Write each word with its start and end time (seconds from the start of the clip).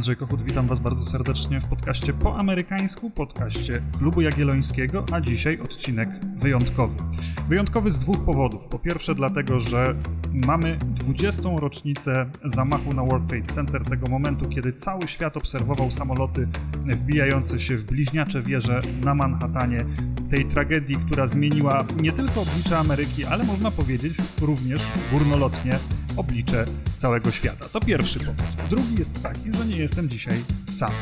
Andrzej 0.00 0.16
Kochut, 0.16 0.42
witam 0.42 0.66
Was 0.66 0.78
bardzo 0.78 1.04
serdecznie 1.04 1.60
w 1.60 1.66
podcaście 1.66 2.12
po 2.12 2.38
amerykańsku, 2.38 3.10
podcaście 3.10 3.82
Klubu 3.98 4.20
Jagiellońskiego, 4.20 5.04
a 5.12 5.20
dzisiaj 5.20 5.60
odcinek 5.60 6.08
wyjątkowy. 6.36 6.96
Wyjątkowy 7.48 7.90
z 7.90 7.98
dwóch 7.98 8.24
powodów. 8.24 8.68
Po 8.68 8.78
pierwsze 8.78 9.14
dlatego, 9.14 9.60
że 9.60 9.94
mamy 10.32 10.78
20. 10.82 11.48
rocznicę 11.56 12.30
zamachu 12.44 12.94
na 12.94 13.04
World 13.04 13.28
Trade 13.28 13.46
Center, 13.46 13.84
tego 13.84 14.06
momentu, 14.06 14.48
kiedy 14.48 14.72
cały 14.72 15.08
świat 15.08 15.36
obserwował 15.36 15.90
samoloty 15.90 16.48
wbijające 16.86 17.60
się 17.60 17.76
w 17.76 17.84
bliźniacze 17.84 18.42
wieże 18.42 18.80
na 19.04 19.14
Manhattanie, 19.14 19.84
tej 20.30 20.46
tragedii, 20.46 20.96
która 20.96 21.26
zmieniła 21.26 21.84
nie 22.00 22.12
tylko 22.12 22.40
oblicze 22.40 22.78
Ameryki, 22.78 23.24
ale 23.24 23.44
można 23.44 23.70
powiedzieć 23.70 24.14
również 24.40 24.82
górnolotnie 25.12 25.78
oblicze 26.16 26.64
całego 26.98 27.30
świata. 27.30 27.68
To 27.72 27.80
pierwszy 27.80 28.18
powód. 28.18 28.44
Drugi 28.70 28.94
jest 28.98 29.22
taki, 29.22 29.52
że 29.52 29.66
nie 29.66 29.76
jestem 29.76 30.08
dzisiaj 30.08 30.44
sam. 30.68 30.92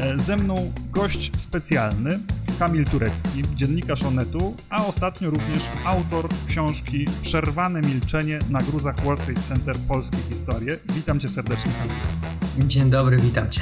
E, 0.00 0.18
ze 0.18 0.36
mną 0.36 0.72
gość 0.90 1.30
specjalny, 1.40 2.18
Kamil 2.58 2.84
Turecki, 2.84 3.42
dziennikarz 3.54 4.02
Onetu, 4.02 4.56
a 4.70 4.86
ostatnio 4.86 5.30
również 5.30 5.62
autor 5.84 6.28
książki 6.48 7.06
Przerwane 7.22 7.80
milczenie 7.80 8.38
na 8.50 8.58
gruzach 8.58 9.00
World 9.00 9.24
Trade 9.24 9.40
Center 9.40 9.76
Polskie 9.88 10.18
historie. 10.28 10.78
Witam 10.94 11.20
cię 11.20 11.28
serdecznie, 11.28 11.72
Kamil. 11.78 12.68
Dzień 12.68 12.90
dobry, 12.90 13.16
witam 13.16 13.50
cię. 13.50 13.60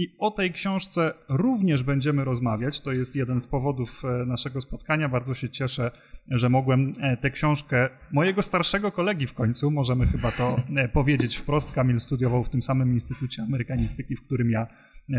I 0.00 0.16
o 0.18 0.30
tej 0.30 0.52
książce 0.52 1.14
również 1.28 1.82
będziemy 1.82 2.24
rozmawiać. 2.24 2.80
To 2.80 2.92
jest 2.92 3.16
jeden 3.16 3.40
z 3.40 3.46
powodów 3.46 4.02
e, 4.04 4.26
naszego 4.26 4.60
spotkania. 4.60 5.08
Bardzo 5.08 5.34
się 5.34 5.48
cieszę, 5.48 5.90
że 6.28 6.48
mogłem 6.48 6.94
e, 7.00 7.16
tę 7.16 7.30
książkę 7.30 7.88
mojego 8.12 8.42
starszego 8.42 8.92
kolegi 8.92 9.26
w 9.26 9.34
końcu, 9.34 9.70
możemy 9.70 10.06
chyba 10.06 10.32
to 10.32 10.56
e, 10.76 10.88
powiedzieć 10.88 11.36
wprost. 11.36 11.72
Kamil 11.72 12.00
studiował 12.00 12.44
w 12.44 12.48
tym 12.48 12.62
samym 12.62 12.92
Instytucie 12.92 13.42
Amerykanistyki, 13.42 14.16
w 14.16 14.22
którym 14.22 14.50
ja 14.50 14.66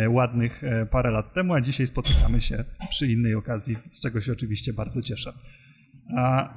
ładnych 0.10 0.62
parę 0.92 1.12
lat 1.12 1.34
temu, 1.34 1.54
a 1.54 1.62
dzisiaj 1.62 1.88
spotykamy 1.88 2.42
się 2.42 2.66
przy 2.90 3.08
innej 3.08 3.36
okazji, 3.36 3.78
z 3.90 4.02
czego 4.02 4.22
się 4.22 4.32
oczywiście 4.32 4.74
bardzo 4.74 5.02
cieszę. 5.02 5.34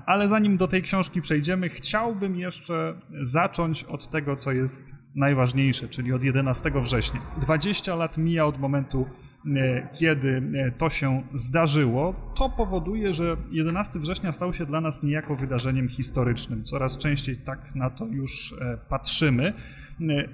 Ale 0.06 0.28
zanim 0.28 0.56
do 0.56 0.68
tej 0.68 0.82
książki 0.82 1.22
przejdziemy, 1.22 1.68
chciałbym 1.68 2.36
jeszcze 2.36 3.00
zacząć 3.20 3.84
od 3.84 4.10
tego, 4.10 4.36
co 4.36 4.52
jest 4.52 5.03
najważniejsze, 5.14 5.88
czyli 5.88 6.12
od 6.12 6.22
11 6.22 6.70
września. 6.74 7.20
20 7.40 7.94
lat 7.94 8.18
mija 8.18 8.46
od 8.46 8.60
momentu, 8.60 9.06
e, 9.56 9.88
kiedy 9.92 10.42
e, 10.54 10.70
to 10.70 10.90
się 10.90 11.22
zdarzyło. 11.34 12.14
To 12.34 12.50
powoduje, 12.50 13.14
że 13.14 13.36
11 13.50 13.98
września 13.98 14.32
stał 14.32 14.52
się 14.52 14.66
dla 14.66 14.80
nas 14.80 15.02
niejako 15.02 15.36
wydarzeniem 15.36 15.88
historycznym. 15.88 16.64
Coraz 16.64 16.98
częściej 16.98 17.36
tak 17.36 17.74
na 17.74 17.90
to 17.90 18.06
już 18.06 18.54
e, 18.60 18.78
patrzymy. 18.88 19.52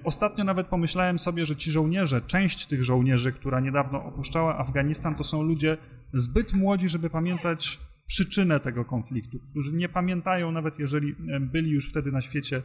Ostatnio 0.04 0.44
nawet 0.44 0.66
pomyślałem 0.66 1.18
sobie, 1.18 1.46
że 1.46 1.56
ci 1.56 1.70
żołnierze, 1.70 2.20
część 2.20 2.66
tych 2.66 2.84
żołnierzy, 2.84 3.32
która 3.32 3.60
niedawno 3.60 4.04
opuszczała 4.04 4.58
Afganistan, 4.58 5.14
to 5.14 5.24
są 5.24 5.42
ludzie 5.42 5.76
zbyt 6.12 6.52
młodzi, 6.52 6.88
żeby 6.88 7.10
pamiętać 7.10 7.78
przyczynę 8.06 8.60
tego 8.60 8.84
konfliktu, 8.84 9.38
którzy 9.50 9.72
nie 9.72 9.88
pamiętają, 9.88 10.52
nawet 10.52 10.78
jeżeli 10.78 11.14
byli 11.40 11.70
już 11.70 11.90
wtedy 11.90 12.12
na 12.12 12.22
świecie, 12.22 12.62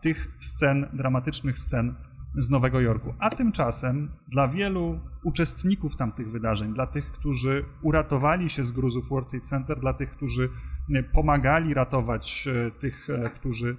tych 0.00 0.36
scen, 0.40 0.86
dramatycznych 0.92 1.58
scen 1.58 1.94
z 2.36 2.50
Nowego 2.50 2.80
Jorku. 2.80 3.14
A 3.18 3.30
tymczasem 3.30 4.10
dla 4.28 4.48
wielu 4.48 5.00
uczestników 5.24 5.96
tamtych 5.96 6.30
wydarzeń, 6.30 6.74
dla 6.74 6.86
tych, 6.86 7.12
którzy 7.12 7.64
uratowali 7.82 8.50
się 8.50 8.64
z 8.64 8.72
gruzów 8.72 9.08
World 9.08 9.28
Trade 9.30 9.44
Center, 9.44 9.80
dla 9.80 9.92
tych, 9.92 10.10
którzy 10.10 10.48
pomagali 11.12 11.74
ratować 11.74 12.48
e, 12.48 12.70
tych, 12.70 13.10
e, 13.10 13.30
którzy 13.30 13.76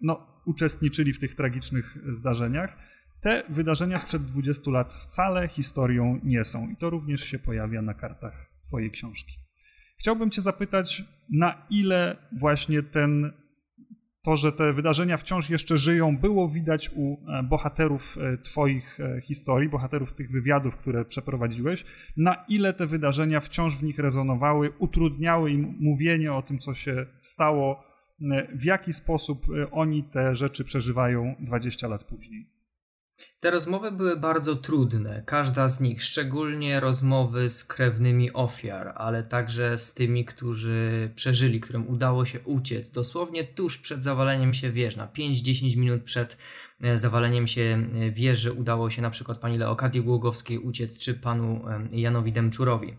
no, 0.00 0.26
uczestniczyli 0.44 1.12
w 1.12 1.18
tych 1.18 1.34
tragicznych 1.34 1.98
zdarzeniach, 2.08 2.76
te 3.20 3.42
wydarzenia 3.48 3.98
sprzed 3.98 4.22
20 4.22 4.70
lat 4.70 4.94
wcale 4.94 5.48
historią 5.48 6.20
nie 6.22 6.44
są. 6.44 6.68
I 6.68 6.76
to 6.76 6.90
również 6.90 7.24
się 7.24 7.38
pojawia 7.38 7.82
na 7.82 7.94
kartach 7.94 8.50
Twojej 8.66 8.90
książki. 8.90 9.38
Chciałbym 9.98 10.30
Cię 10.30 10.42
zapytać, 10.42 11.04
na 11.30 11.66
ile 11.70 12.16
właśnie 12.32 12.82
ten, 12.82 13.32
to, 14.24 14.36
że 14.36 14.52
te 14.52 14.72
wydarzenia 14.72 15.16
wciąż 15.16 15.50
jeszcze 15.50 15.78
żyją, 15.78 16.18
było 16.18 16.48
widać 16.48 16.90
u 16.94 17.16
e, 17.28 17.42
bohaterów 17.42 18.16
e, 18.18 18.38
Twoich 18.38 19.00
e, 19.00 19.20
historii, 19.20 19.68
bohaterów 19.68 20.12
tych 20.12 20.30
wywiadów, 20.30 20.76
które 20.76 21.04
przeprowadziłeś, 21.04 21.84
na 22.16 22.44
ile 22.48 22.72
te 22.72 22.86
wydarzenia 22.86 23.40
wciąż 23.40 23.76
w 23.76 23.82
nich 23.82 23.98
rezonowały, 23.98 24.72
utrudniały 24.78 25.50
im 25.50 25.76
mówienie 25.80 26.32
o 26.32 26.42
tym, 26.42 26.58
co 26.58 26.74
się 26.74 27.06
stało, 27.20 27.84
w 28.54 28.64
jaki 28.64 28.92
sposób 28.92 29.46
oni 29.70 30.04
te 30.04 30.36
rzeczy 30.36 30.64
przeżywają 30.64 31.34
20 31.40 31.88
lat 31.88 32.04
później. 32.04 32.53
Te 33.40 33.50
rozmowy 33.50 33.92
były 33.92 34.16
bardzo 34.16 34.56
trudne, 34.56 35.22
każda 35.26 35.68
z 35.68 35.80
nich, 35.80 36.04
szczególnie 36.04 36.80
rozmowy 36.80 37.48
z 37.48 37.64
krewnymi 37.64 38.32
ofiar, 38.32 38.92
ale 38.96 39.22
także 39.22 39.78
z 39.78 39.94
tymi, 39.94 40.24
którzy 40.24 41.10
przeżyli, 41.14 41.60
którym 41.60 41.88
udało 41.88 42.24
się 42.24 42.40
uciec 42.40 42.90
dosłownie 42.90 43.44
tuż 43.44 43.78
przed 43.78 44.04
zawaleniem 44.04 44.54
się 44.54 44.70
wież, 44.70 44.96
na 44.96 45.06
5-10 45.06 45.76
minut 45.76 46.02
przed 46.02 46.36
e, 46.82 46.98
zawaleniem 46.98 47.46
się 47.46 47.88
e, 47.94 48.10
wieży 48.10 48.52
udało 48.52 48.90
się 48.90 49.02
na 49.02 49.10
przykład 49.10 49.38
pani 49.38 49.58
Leokadii 49.58 50.02
Głogowskiej 50.02 50.58
uciec, 50.58 50.98
czy 50.98 51.14
panu 51.14 51.64
Janowi 51.92 52.32
Demczurowi. 52.32 52.96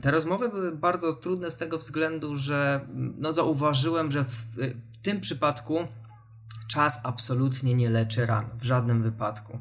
Te 0.00 0.10
rozmowy 0.10 0.48
były 0.48 0.76
bardzo 0.76 1.12
trudne 1.12 1.50
z 1.50 1.56
tego 1.56 1.78
względu, 1.78 2.36
że 2.36 2.88
no, 2.94 3.32
zauważyłem, 3.32 4.12
że 4.12 4.24
w 4.24 4.56
tym 5.02 5.20
przypadku 5.20 5.88
czas 6.74 7.00
absolutnie 7.04 7.74
nie 7.74 7.90
leczy 7.90 8.26
ran, 8.26 8.44
w 8.58 8.64
żadnym 8.64 9.02
wypadku. 9.02 9.58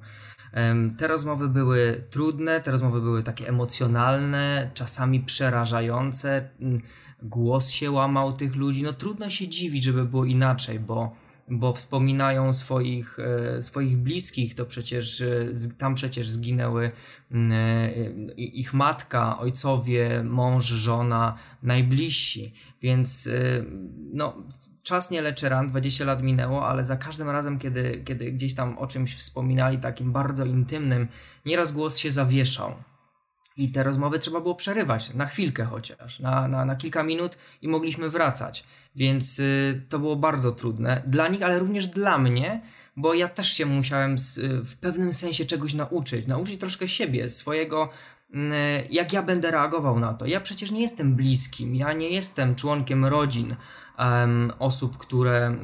Te 0.98 1.08
rozmowy 1.08 1.50
były 1.50 2.08
trudne, 2.10 2.62
te 2.62 2.72
rozmowy 2.72 3.02
były 3.02 3.24
takie 3.24 3.48
emocjonalne, 3.48 4.72
czasami 4.74 5.20
przerażające, 5.20 6.50
mm, 6.60 6.82
głos 7.24 7.70
się 7.70 7.92
łamał 7.92 8.34
tych 8.34 8.56
ludzi. 8.56 8.84
No 8.84 8.94
trudno 8.94 9.30
się 9.30 9.48
dziwić, 9.48 9.84
żeby 9.84 10.06
było 10.06 10.26
inaczej, 10.26 10.80
bo, 10.80 11.16
bo 11.50 11.74
wspominają 11.74 12.54
swoich, 12.54 13.20
e, 13.20 13.62
swoich 13.62 13.98
bliskich, 13.98 14.56
to 14.56 14.66
przecież 14.66 15.22
e, 15.22 15.52
tam 15.78 15.96
przecież 15.96 16.30
zginęły 16.30 16.92
mm, 17.32 17.52
e, 17.52 18.34
ich 18.36 18.74
matka, 18.74 19.40
ojcowie, 19.40 20.24
mąż, 20.24 20.66
żona, 20.66 21.38
najbliżsi, 21.64 22.54
więc 22.82 23.30
no 24.14 24.44
czas 24.84 25.12
nie 25.12 25.22
leczy 25.22 25.50
ran, 25.50 25.70
20 25.70 26.06
lat 26.06 26.22
minęło, 26.24 26.68
ale 26.68 26.86
za 26.86 26.98
każdym 26.98 27.30
razem, 27.30 27.60
kiedy, 27.60 28.02
kiedy 28.06 28.32
gdzieś 28.32 28.56
tam 28.56 28.78
o 28.78 28.88
czymś 28.88 29.16
wspominali 29.16 29.78
takim 29.78 30.12
bardzo 30.12 30.46
intymnym, 30.46 31.08
nieraz 31.46 31.72
głos 31.72 31.98
się 31.98 32.12
zawieszał. 32.12 32.74
I 33.58 33.72
te 33.72 33.84
rozmowy 33.84 34.20
trzeba 34.20 34.42
było 34.42 34.56
przerywać, 34.56 35.14
na 35.14 35.26
chwilkę 35.26 35.66
chociaż, 35.66 36.20
na, 36.20 36.48
na, 36.48 36.66
na 36.66 36.76
kilka 36.76 37.04
minut 37.04 37.38
i 37.62 37.68
mogliśmy 37.68 38.10
wracać. 38.10 38.64
Więc 38.96 39.40
y, 39.40 39.82
to 39.90 40.00
było 40.00 40.16
bardzo 40.16 40.52
trudne 40.52 41.04
dla 41.08 41.28
nich, 41.28 41.44
ale 41.44 41.60
również 41.60 41.88
dla 41.88 42.18
mnie, 42.18 42.62
bo 42.96 43.14
ja 43.14 43.28
też 43.28 43.54
się 43.54 43.66
musiałem 43.66 44.20
z, 44.20 44.38
y, 44.38 44.64
w 44.64 44.78
pewnym 44.78 45.14
sensie 45.14 45.46
czegoś 45.46 45.74
nauczyć. 45.74 46.28
Nauczyć 46.28 46.60
troszkę 46.60 46.88
siebie, 46.88 47.30
swojego 47.30 47.90
jak 48.90 49.14
ja 49.14 49.24
będę 49.24 49.52
reagował 49.52 50.00
na 50.00 50.14
to. 50.14 50.26
Ja 50.26 50.40
przecież 50.40 50.72
nie 50.72 50.82
jestem 50.82 51.16
bliskim, 51.16 51.76
ja 51.76 51.94
nie 51.94 52.10
jestem 52.10 52.56
członkiem 52.56 53.06
rodzin 53.06 53.56
um, 54.00 54.52
osób, 54.60 54.98
które 54.98 55.56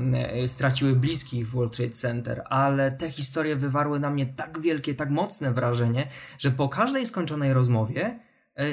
y, 0.44 0.48
straciły 0.48 0.96
bliskich 0.96 1.48
w 1.48 1.52
World 1.52 1.78
Trade 1.78 1.92
Center, 1.92 2.44
ale 2.50 2.92
te 2.92 3.12
historie 3.12 3.56
wywarły 3.56 4.00
na 4.00 4.10
mnie 4.10 4.26
tak 4.26 4.62
wielkie, 4.62 4.96
tak 4.96 5.10
mocne 5.10 5.54
wrażenie, 5.54 6.08
że 6.40 6.52
po 6.52 6.70
każdej 6.70 7.06
skończonej 7.06 7.54
rozmowie 7.54 8.20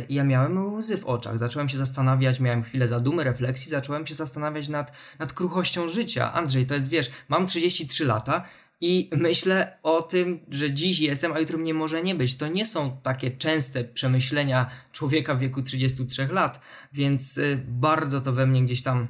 ja 0.08 0.24
miałem 0.24 0.74
łzy 0.74 0.96
w 0.96 1.04
oczach. 1.04 1.38
Zacząłem 1.38 1.68
się 1.68 1.76
zastanawiać, 1.76 2.40
miałem 2.40 2.62
chwilę 2.62 2.88
zadumy, 2.88 3.24
refleksji, 3.24 3.70
zacząłem 3.70 4.06
się 4.06 4.14
zastanawiać 4.14 4.68
nad, 4.68 4.92
nad 5.18 5.32
kruchością 5.32 5.88
życia. 5.88 6.32
Andrzej, 6.32 6.66
to 6.66 6.74
jest, 6.74 6.88
wiesz, 6.88 7.10
mam 7.28 7.46
33 7.46 8.04
lata, 8.04 8.44
i 8.80 9.10
myślę 9.12 9.78
o 9.82 10.02
tym, 10.02 10.40
że 10.50 10.72
dziś 10.72 11.00
jestem, 11.00 11.32
a 11.32 11.38
jutro 11.38 11.58
mnie 11.58 11.74
może 11.74 12.02
nie 12.02 12.14
być. 12.14 12.36
To 12.36 12.46
nie 12.46 12.66
są 12.66 12.96
takie 13.02 13.30
częste 13.30 13.84
przemyślenia 13.84 14.70
człowieka 14.92 15.34
w 15.34 15.38
wieku 15.38 15.62
33 15.62 16.26
lat, 16.26 16.60
więc 16.92 17.38
y, 17.38 17.64
bardzo 17.68 18.20
to 18.20 18.32
we 18.32 18.46
mnie 18.46 18.62
gdzieś 18.62 18.82
tam 18.82 19.08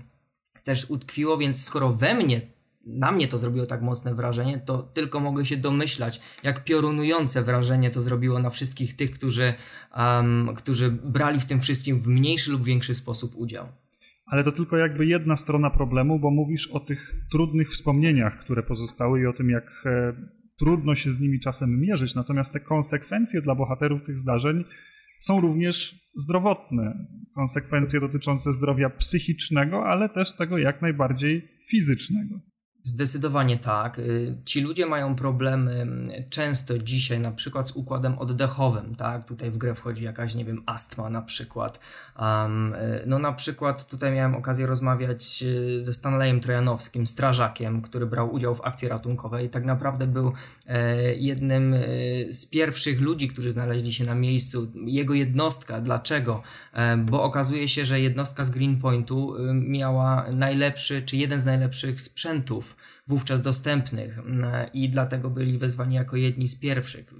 też 0.65 0.91
utkwiło, 0.91 1.39
więc 1.39 1.65
skoro 1.65 1.93
we 1.93 2.15
mnie 2.15 2.41
na 2.87 3.13
mnie 3.13 3.29
to 3.29 3.39
zrobiło 3.39 3.67
tak 3.67 3.83
mocne 3.83 4.15
wrażenie, 4.15 4.59
to 4.59 4.83
tylko 4.83 5.21
mogę 5.21 5.47
się 5.47 5.57
domyślać, 5.57 6.21
jak 6.43 6.65
piorunujące 6.65 7.43
wrażenie 7.43 7.91
to 7.91 8.01
zrobiło 8.01 8.39
na 8.39 8.51
wszystkich 8.51 8.97
tych, 8.97 9.11
którzy, 9.11 9.55
um, 9.97 10.55
którzy 10.57 10.91
brali 10.91 11.41
w 11.41 11.47
tym 11.47 11.61
wszystkim 11.61 12.01
w 12.01 12.07
mniejszy 12.07 12.51
lub 12.51 12.65
większy 12.65 12.95
sposób 12.95 13.37
udział 13.37 13.69
ale 14.27 14.45
to 14.45 14.53
tylko 14.53 14.77
jakby 14.77 15.07
jedna 15.07 15.37
strona 15.37 15.71
problemu, 15.71 16.19
bo 16.19 16.31
mówisz 16.31 16.69
o 16.69 16.81
tych 16.81 17.15
trudnych 17.31 17.71
wspomnieniach, 17.71 18.39
które 18.39 18.63
pozostały 18.63 19.21
i 19.21 19.27
o 19.27 19.33
tym, 19.33 19.51
jak 19.51 19.83
e, 19.87 20.13
trudno 20.59 20.95
się 20.95 21.11
z 21.13 21.21
nimi 21.21 21.41
czasem 21.41 21.81
mierzyć. 21.81 22.15
Natomiast 22.15 22.53
te 22.53 22.61
konsekwencje 22.61 23.41
dla 23.41 23.55
bohaterów 23.55 24.03
tych 24.03 24.19
zdarzeń 24.19 24.65
są 25.21 25.41
również 25.41 25.95
zdrowotne. 26.17 27.07
Konsekwencje 27.35 28.01
dotyczące 28.01 28.53
zdrowia 28.53 28.91
psychicznego, 28.91 29.87
ale 29.87 30.09
też 30.09 30.37
tego 30.37 30.59
jak 30.59 30.83
najbardziej 30.83 31.49
fizycznego. 31.71 32.41
Zdecydowanie 32.87 33.59
tak. 33.59 33.99
Y, 33.99 34.35
ci 34.45 34.61
ludzie 34.61 34.87
mają 34.87 35.17
problemy 35.17 35.73
mm, 35.73 36.09
często 36.31 36.79
dzisiaj 36.79 37.21
na 37.21 37.31
przykład 37.31 37.69
z 37.69 37.73
układem 37.73 38.19
oddechowym, 38.19 38.95
tak? 38.95 39.25
Tutaj 39.25 39.51
w 39.51 39.59
grę 39.59 39.75
wchodzi 39.75 40.05
jakaś, 40.05 40.35
nie 40.35 40.45
wiem, 40.45 40.63
astma 40.67 41.11
na 41.11 41.23
przykład. 41.23 41.81
Um, 42.19 42.75
no 43.07 43.19
na 43.19 43.33
przykład 43.33 43.87
tutaj 43.87 44.13
miałem 44.13 44.35
okazję 44.35 44.67
rozmawiać 44.67 45.43
y, 45.43 45.85
ze 45.85 45.93
Stanleyem 45.93 46.41
Trojanowskim, 46.41 47.07
strażakiem, 47.07 47.83
który 47.83 48.07
brał 48.07 48.35
udział 48.35 48.55
w 48.55 48.65
akcji 48.65 48.89
ratunkowej. 48.89 49.51
Tak 49.51 49.65
naprawdę 49.65 50.07
był 50.07 50.33
e, 50.67 51.15
jednym 51.15 51.75
z 52.31 52.47
pierwszych 52.47 53.01
ludzi, 53.01 53.29
którzy 53.29 53.51
znaleźli 53.51 53.93
się 53.93 54.05
na 54.05 54.15
miejscu. 54.15 54.71
Jego 54.85 55.15
jednostka. 55.15 55.81
Dlaczego? 55.81 56.43
E, 56.73 56.97
bo 56.97 57.23
okazuje 57.23 57.69
się, 57.69 57.85
że 57.85 58.01
jednostka 58.01 58.45
z 58.45 58.51
Greenpointu 58.51 59.35
miała 59.55 60.27
najlepszy, 60.33 61.03
czy 61.03 61.17
jeden 61.17 61.41
z 61.41 61.47
najlepszych 61.47 62.01
sprzętów 62.01 62.76
wówczas 63.07 63.43
dostępnych 63.43 64.19
mm, 64.19 64.67
i 64.73 64.89
dlatego 64.89 65.31
byli 65.31 65.59
wezwani 65.59 65.95
jako 65.95 66.17
jedni 66.17 66.49
z 66.49 66.55
pierwszych. 66.55 67.15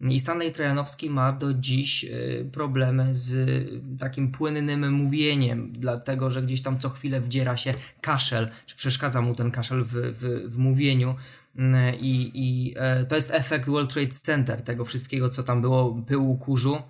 I 0.00 0.20
Stanley 0.20 0.52
Trojanowski 0.52 1.10
ma 1.10 1.32
do 1.32 1.54
dziś 1.54 2.04
y, 2.04 2.48
problemy 2.52 3.14
z 3.14 3.68
takim 3.98 4.32
płynnym 4.32 4.92
mówieniem, 4.92 5.72
dlatego 5.72 6.30
że 6.30 6.42
gdzieś 6.42 6.62
tam 6.62 6.78
co 6.78 6.88
chwilę 6.88 7.20
wdziera 7.20 7.56
się 7.56 7.74
kaszel, 8.00 8.50
czy 8.66 8.76
przeszkadza 8.76 9.20
mu 9.20 9.34
ten 9.34 9.50
kaszel 9.50 9.84
w, 9.84 9.92
w, 9.92 10.52
w 10.52 10.58
mówieniu. 10.58 11.14
Mm, 11.56 11.94
I, 11.94 12.30
I 12.34 12.74
e, 12.76 13.04
to 13.04 13.16
jest 13.16 13.30
efekt 13.30 13.68
World 13.68 13.92
Trade 13.92 14.12
Center, 14.12 14.62
tego 14.62 14.84
wszystkiego, 14.84 15.28
co 15.28 15.42
tam 15.42 15.60
było, 15.60 16.02
pyłu, 16.06 16.36
kurzu. 16.36 16.82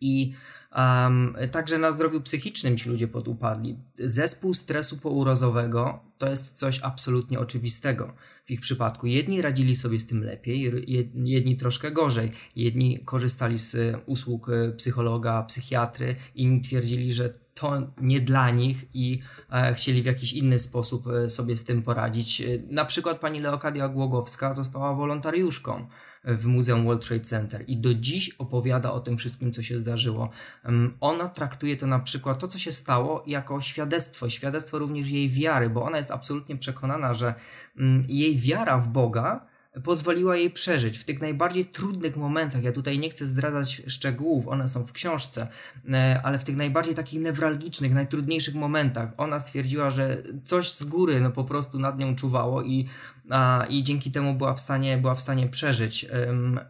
I 0.00 0.32
Um, 0.78 1.36
także 1.52 1.78
na 1.78 1.92
zdrowiu 1.92 2.20
psychicznym 2.20 2.78
ci 2.78 2.88
ludzie 2.88 3.08
podupadli. 3.08 3.78
Zespół 3.98 4.54
stresu 4.54 4.96
pourozowego 4.96 6.00
to 6.18 6.30
jest 6.30 6.52
coś 6.52 6.80
absolutnie 6.82 7.40
oczywistego 7.40 8.14
w 8.44 8.50
ich 8.50 8.60
przypadku. 8.60 9.06
Jedni 9.06 9.42
radzili 9.42 9.76
sobie 9.76 9.98
z 9.98 10.06
tym 10.06 10.24
lepiej, 10.24 10.72
jedni 11.14 11.56
troszkę 11.56 11.90
gorzej. 11.90 12.30
Jedni 12.56 13.00
korzystali 13.04 13.58
z 13.58 13.96
usług 14.06 14.48
e, 14.48 14.72
psychologa, 14.72 15.42
psychiatry, 15.42 16.14
inni 16.34 16.60
twierdzili, 16.60 17.12
że 17.12 17.34
to 17.60 17.82
nie 18.00 18.20
dla 18.20 18.50
nich 18.50 18.84
i 18.94 19.20
e, 19.52 19.74
chcieli 19.74 20.02
w 20.02 20.06
jakiś 20.06 20.32
inny 20.32 20.58
sposób 20.58 21.06
e, 21.06 21.30
sobie 21.30 21.56
z 21.56 21.64
tym 21.64 21.82
poradzić. 21.82 22.42
Na 22.70 22.84
przykład 22.84 23.18
pani 23.18 23.40
Leokadia 23.40 23.88
Głogowska 23.88 24.54
została 24.54 24.94
wolontariuszką 24.94 25.86
w 26.24 26.46
Muzeum 26.46 26.84
World 26.84 27.06
Trade 27.06 27.24
Center 27.24 27.64
i 27.66 27.76
do 27.76 27.94
dziś 27.94 28.30
opowiada 28.30 28.92
o 28.92 29.00
tym 29.00 29.16
wszystkim, 29.16 29.52
co 29.52 29.62
się 29.62 29.76
zdarzyło. 29.76 30.30
Ona 31.00 31.28
traktuje 31.28 31.76
to 31.76 31.86
na 31.86 31.98
przykład, 31.98 32.38
to 32.38 32.48
co 32.48 32.58
się 32.58 32.72
stało, 32.72 33.24
jako 33.26 33.60
świadectwo, 33.60 34.30
świadectwo 34.30 34.78
również 34.78 35.10
jej 35.10 35.28
wiary, 35.30 35.70
bo 35.70 35.82
ona 35.82 35.96
jest 35.96 36.10
absolutnie 36.10 36.56
przekonana, 36.56 37.14
że 37.14 37.34
mm, 37.78 38.02
jej 38.08 38.38
wiara 38.38 38.78
w 38.78 38.88
Boga 38.88 39.46
pozwoliła 39.84 40.36
jej 40.36 40.50
przeżyć 40.50 40.98
w 40.98 41.04
tych 41.04 41.20
najbardziej 41.20 41.66
trudnych 41.66 42.16
momentach. 42.16 42.62
Ja 42.62 42.72
tutaj 42.72 42.98
nie 42.98 43.10
chcę 43.10 43.26
zdradzać 43.26 43.82
szczegółów, 43.86 44.48
one 44.48 44.68
są 44.68 44.86
w 44.86 44.92
książce, 44.92 45.48
e, 45.92 46.20
ale 46.24 46.38
w 46.38 46.44
tych 46.44 46.56
najbardziej 46.56 46.94
takich 46.94 47.20
newralgicznych, 47.20 47.94
najtrudniejszych 47.94 48.54
momentach 48.54 49.12
ona 49.16 49.40
stwierdziła, 49.40 49.90
że 49.90 50.22
coś 50.44 50.72
z 50.72 50.84
góry 50.84 51.20
no 51.20 51.30
po 51.30 51.44
prostu 51.44 51.78
nad 51.78 51.98
nią 51.98 52.16
czuwało 52.16 52.62
i, 52.62 52.86
a, 53.30 53.66
i 53.68 53.82
dzięki 53.82 54.10
temu 54.10 54.34
była 54.34 54.54
w 54.54 54.60
stanie, 54.60 54.98
była 54.98 55.14
w 55.14 55.20
stanie 55.20 55.48
przeżyć. 55.48 56.06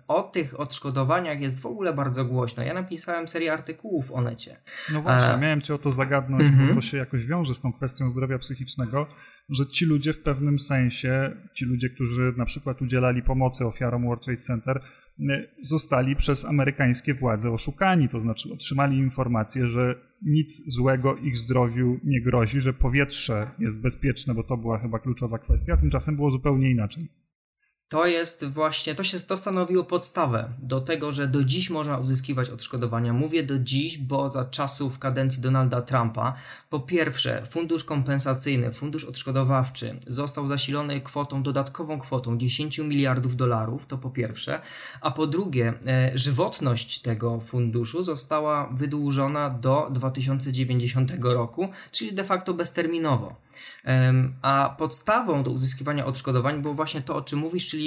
O 0.08 0.22
tych 0.22 0.60
odszkodowaniach 0.60 1.40
jest 1.40 1.60
w 1.60 1.66
ogóle 1.66 1.92
bardzo 1.92 2.24
głośno. 2.24 2.62
Ja 2.62 2.74
napisałem 2.74 3.28
serię 3.28 3.52
artykułów 3.52 4.12
o 4.12 4.20
necie. 4.20 4.56
No 4.92 5.02
właśnie, 5.02 5.28
a... 5.28 5.34
E, 5.34 5.38
miałem 5.38 5.62
cię 5.62 5.74
o 5.74 5.78
to 5.78 5.92
zagadnąć, 5.92 6.42
mm 6.42 6.54
-hmm. 6.54 6.56
bo 6.56 6.62
mhm. 6.62 6.80
to 6.80 6.82
się 6.82 6.96
jakoś 6.96 7.26
wiąże 7.26 7.54
z 7.54 7.60
tą 7.60 7.72
kwestią 7.72 8.10
zdrowia 8.10 8.38
psychicznego 8.38 9.06
że 9.48 9.66
ci 9.66 9.86
ludzie 9.86 10.12
w 10.12 10.22
pewnym 10.22 10.58
sensie, 10.58 11.36
ci 11.54 11.64
ludzie, 11.64 11.88
którzy 11.88 12.34
na 12.36 12.44
przykład 12.44 12.82
udzielali 12.82 13.22
pomocy 13.22 13.64
ofiarom 13.64 14.04
World 14.04 14.24
Trade 14.24 14.40
Center, 14.40 14.80
zostali 15.62 16.16
przez 16.16 16.44
amerykańskie 16.44 17.14
władze 17.14 17.50
oszukani, 17.50 18.08
to 18.08 18.20
znaczy 18.20 18.52
otrzymali 18.52 18.96
informację, 18.96 19.66
że 19.66 19.94
nic 20.22 20.72
złego 20.74 21.16
ich 21.16 21.38
zdrowiu 21.38 22.00
nie 22.04 22.22
grozi, 22.22 22.60
że 22.60 22.72
powietrze 22.72 23.50
jest 23.58 23.80
bezpieczne, 23.80 24.34
bo 24.34 24.42
to 24.42 24.56
była 24.56 24.78
chyba 24.78 24.98
kluczowa 24.98 25.38
kwestia, 25.38 25.76
tymczasem 25.76 26.16
było 26.16 26.30
zupełnie 26.30 26.70
inaczej 26.70 27.08
to 27.88 28.06
jest 28.06 28.44
właśnie, 28.44 28.94
to 28.94 29.04
się 29.04 29.20
to 29.20 29.36
stanowiło 29.36 29.84
podstawę 29.84 30.48
do 30.58 30.80
tego, 30.80 31.12
że 31.12 31.28
do 31.28 31.44
dziś 31.44 31.70
można 31.70 31.98
uzyskiwać 31.98 32.50
odszkodowania. 32.50 33.12
Mówię 33.12 33.42
do 33.42 33.58
dziś, 33.58 33.98
bo 33.98 34.30
za 34.30 34.44
czasów 34.44 34.98
kadencji 34.98 35.42
Donalda 35.42 35.82
Trumpa, 35.82 36.34
po 36.70 36.80
pierwsze, 36.80 37.42
fundusz 37.50 37.84
kompensacyjny, 37.84 38.72
fundusz 38.72 39.04
odszkodowawczy 39.04 39.98
został 40.06 40.46
zasilony 40.46 41.00
kwotą, 41.00 41.42
dodatkową 41.42 42.00
kwotą 42.00 42.38
10 42.38 42.78
miliardów 42.78 43.36
dolarów, 43.36 43.86
to 43.86 43.98
po 43.98 44.10
pierwsze, 44.10 44.60
a 45.00 45.10
po 45.10 45.26
drugie, 45.26 45.74
e, 45.86 46.12
żywotność 46.14 46.98
tego 46.98 47.40
funduszu 47.40 48.02
została 48.02 48.70
wydłużona 48.72 49.50
do 49.50 49.88
2090 49.90 51.12
roku, 51.34 51.68
czyli 51.90 52.12
de 52.12 52.24
facto 52.24 52.54
bezterminowo. 52.54 53.48
A 54.42 54.74
podstawą 54.78 55.42
do 55.42 55.50
uzyskiwania 55.50 56.06
odszkodowań 56.06 56.62
było 56.62 56.74
właśnie 56.74 57.02
to, 57.02 57.16
o 57.16 57.22
czym 57.22 57.38
mówisz, 57.38 57.68
czyli 57.68 57.77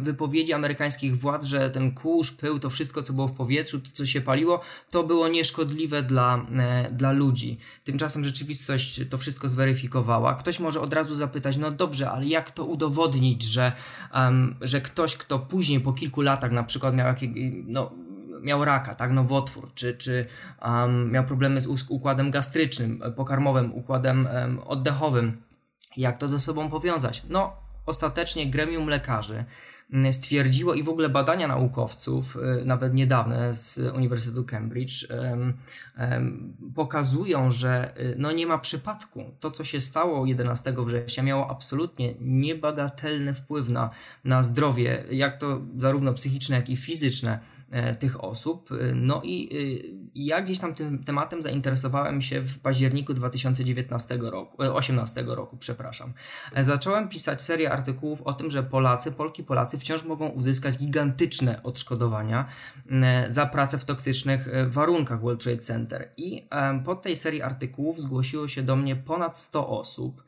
wypowiedzi 0.00 0.52
amerykańskich 0.52 1.18
władz, 1.18 1.44
że 1.44 1.70
ten 1.70 1.90
kurz, 1.90 2.32
pył, 2.32 2.58
to 2.58 2.70
wszystko, 2.70 3.02
co 3.02 3.12
było 3.12 3.28
w 3.28 3.32
powietrzu, 3.32 3.80
to, 3.80 3.90
co 3.92 4.06
się 4.06 4.20
paliło, 4.20 4.60
to 4.90 5.04
było 5.04 5.28
nieszkodliwe 5.28 6.02
dla, 6.02 6.46
e, 6.58 6.90
dla 6.90 7.12
ludzi. 7.12 7.58
Tymczasem 7.84 8.24
rzeczywistość 8.24 9.00
to 9.10 9.18
wszystko 9.18 9.48
zweryfikowała. 9.48 10.34
Ktoś 10.34 10.60
może 10.60 10.80
od 10.80 10.92
razu 10.94 11.14
zapytać, 11.14 11.56
no 11.56 11.70
dobrze, 11.70 12.10
ale 12.10 12.26
jak 12.26 12.50
to 12.50 12.64
udowodnić, 12.64 13.42
że, 13.42 13.72
że 14.60 14.80
ktoś, 14.80 15.16
kto 15.16 15.38
później 15.38 15.80
po 15.80 15.92
kilku 15.92 16.20
latach 16.20 16.52
na 16.52 16.62
przykład 16.62 16.94
miał 16.94 17.06
jakieś, 17.06 17.30
no, 17.66 17.90
miał 18.42 18.64
raka, 18.64 18.94
tak, 18.94 19.12
nowotwór, 19.12 19.74
czy, 19.74 19.94
czy 19.94 20.26
um, 20.62 21.10
miał 21.10 21.24
problemy 21.24 21.60
z 21.60 21.66
układem 21.88 22.30
gastrycznym, 22.30 23.02
pokarmowym, 23.16 23.74
układem 23.74 24.26
um, 24.26 24.58
oddechowym. 24.58 25.42
Jak 25.96 26.18
to 26.18 26.28
ze 26.28 26.40
sobą 26.40 26.70
powiązać? 26.70 27.22
No, 27.28 27.52
ostatecznie 27.88 28.46
gremium 28.46 28.88
lekarzy 28.88 29.44
stwierdziło 30.10 30.74
i 30.74 30.82
w 30.82 30.88
ogóle 30.88 31.08
badania 31.08 31.48
naukowców, 31.48 32.36
y, 32.36 32.64
nawet 32.64 32.94
niedawne 32.94 33.54
z 33.54 33.78
Uniwersytetu 33.94 34.44
Cambridge, 34.44 35.06
pokazują, 36.74 37.50
że 37.50 38.00
y, 38.00 38.14
no 38.18 38.32
nie 38.32 38.46
ma 38.46 38.58
przypadku. 38.58 39.24
To, 39.40 39.50
co 39.50 39.64
się 39.64 39.80
stało 39.80 40.26
11 40.26 40.74
września, 40.76 41.22
miało 41.22 41.50
absolutnie 41.50 42.14
niebagatelny 42.20 43.34
wpływ 43.34 43.68
na, 43.68 43.90
na 44.24 44.42
zdrowie, 44.42 45.04
jak 45.10 45.38
to 45.38 45.60
zarówno 45.76 46.14
psychiczne, 46.14 46.56
jak 46.56 46.70
i 46.70 46.76
fizyczne 46.76 47.38
E, 47.70 47.94
tych 47.94 48.24
osób. 48.24 48.72
E, 48.72 48.94
no 48.94 49.20
i 49.24 49.48
e, 49.52 49.88
ja 50.14 50.42
gdzieś 50.42 50.58
tam 50.58 50.74
tym 50.74 51.04
tematem 51.04 51.42
zainteresowałem 51.42 52.22
się 52.22 52.40
w 52.40 52.58
październiku 52.58 53.14
2019 53.14 54.18
roku, 54.20 54.62
18 54.62 55.24
roku, 55.26 55.56
przepraszam. 55.56 56.12
Zacząłem 56.56 57.08
pisać 57.08 57.42
serię 57.42 57.72
artykułów 57.72 58.22
o 58.22 58.32
tym, 58.32 58.50
że 58.50 58.62
Polacy, 58.62 59.12
Polki, 59.12 59.44
Polacy 59.44 59.77
wciąż 59.78 60.04
mogą 60.04 60.28
uzyskać 60.28 60.78
gigantyczne 60.78 61.62
odszkodowania 61.62 62.46
za 63.28 63.46
pracę 63.46 63.78
w 63.78 63.84
toksycznych 63.84 64.48
warunkach 64.68 65.20
World 65.20 65.42
Trade 65.42 65.58
Center. 65.58 66.10
I 66.16 66.48
po 66.84 66.94
tej 66.94 67.16
serii 67.16 67.42
artykułów 67.42 68.02
zgłosiło 68.02 68.48
się 68.48 68.62
do 68.62 68.76
mnie 68.76 68.96
ponad 68.96 69.38
100 69.38 69.68
osób. 69.68 70.22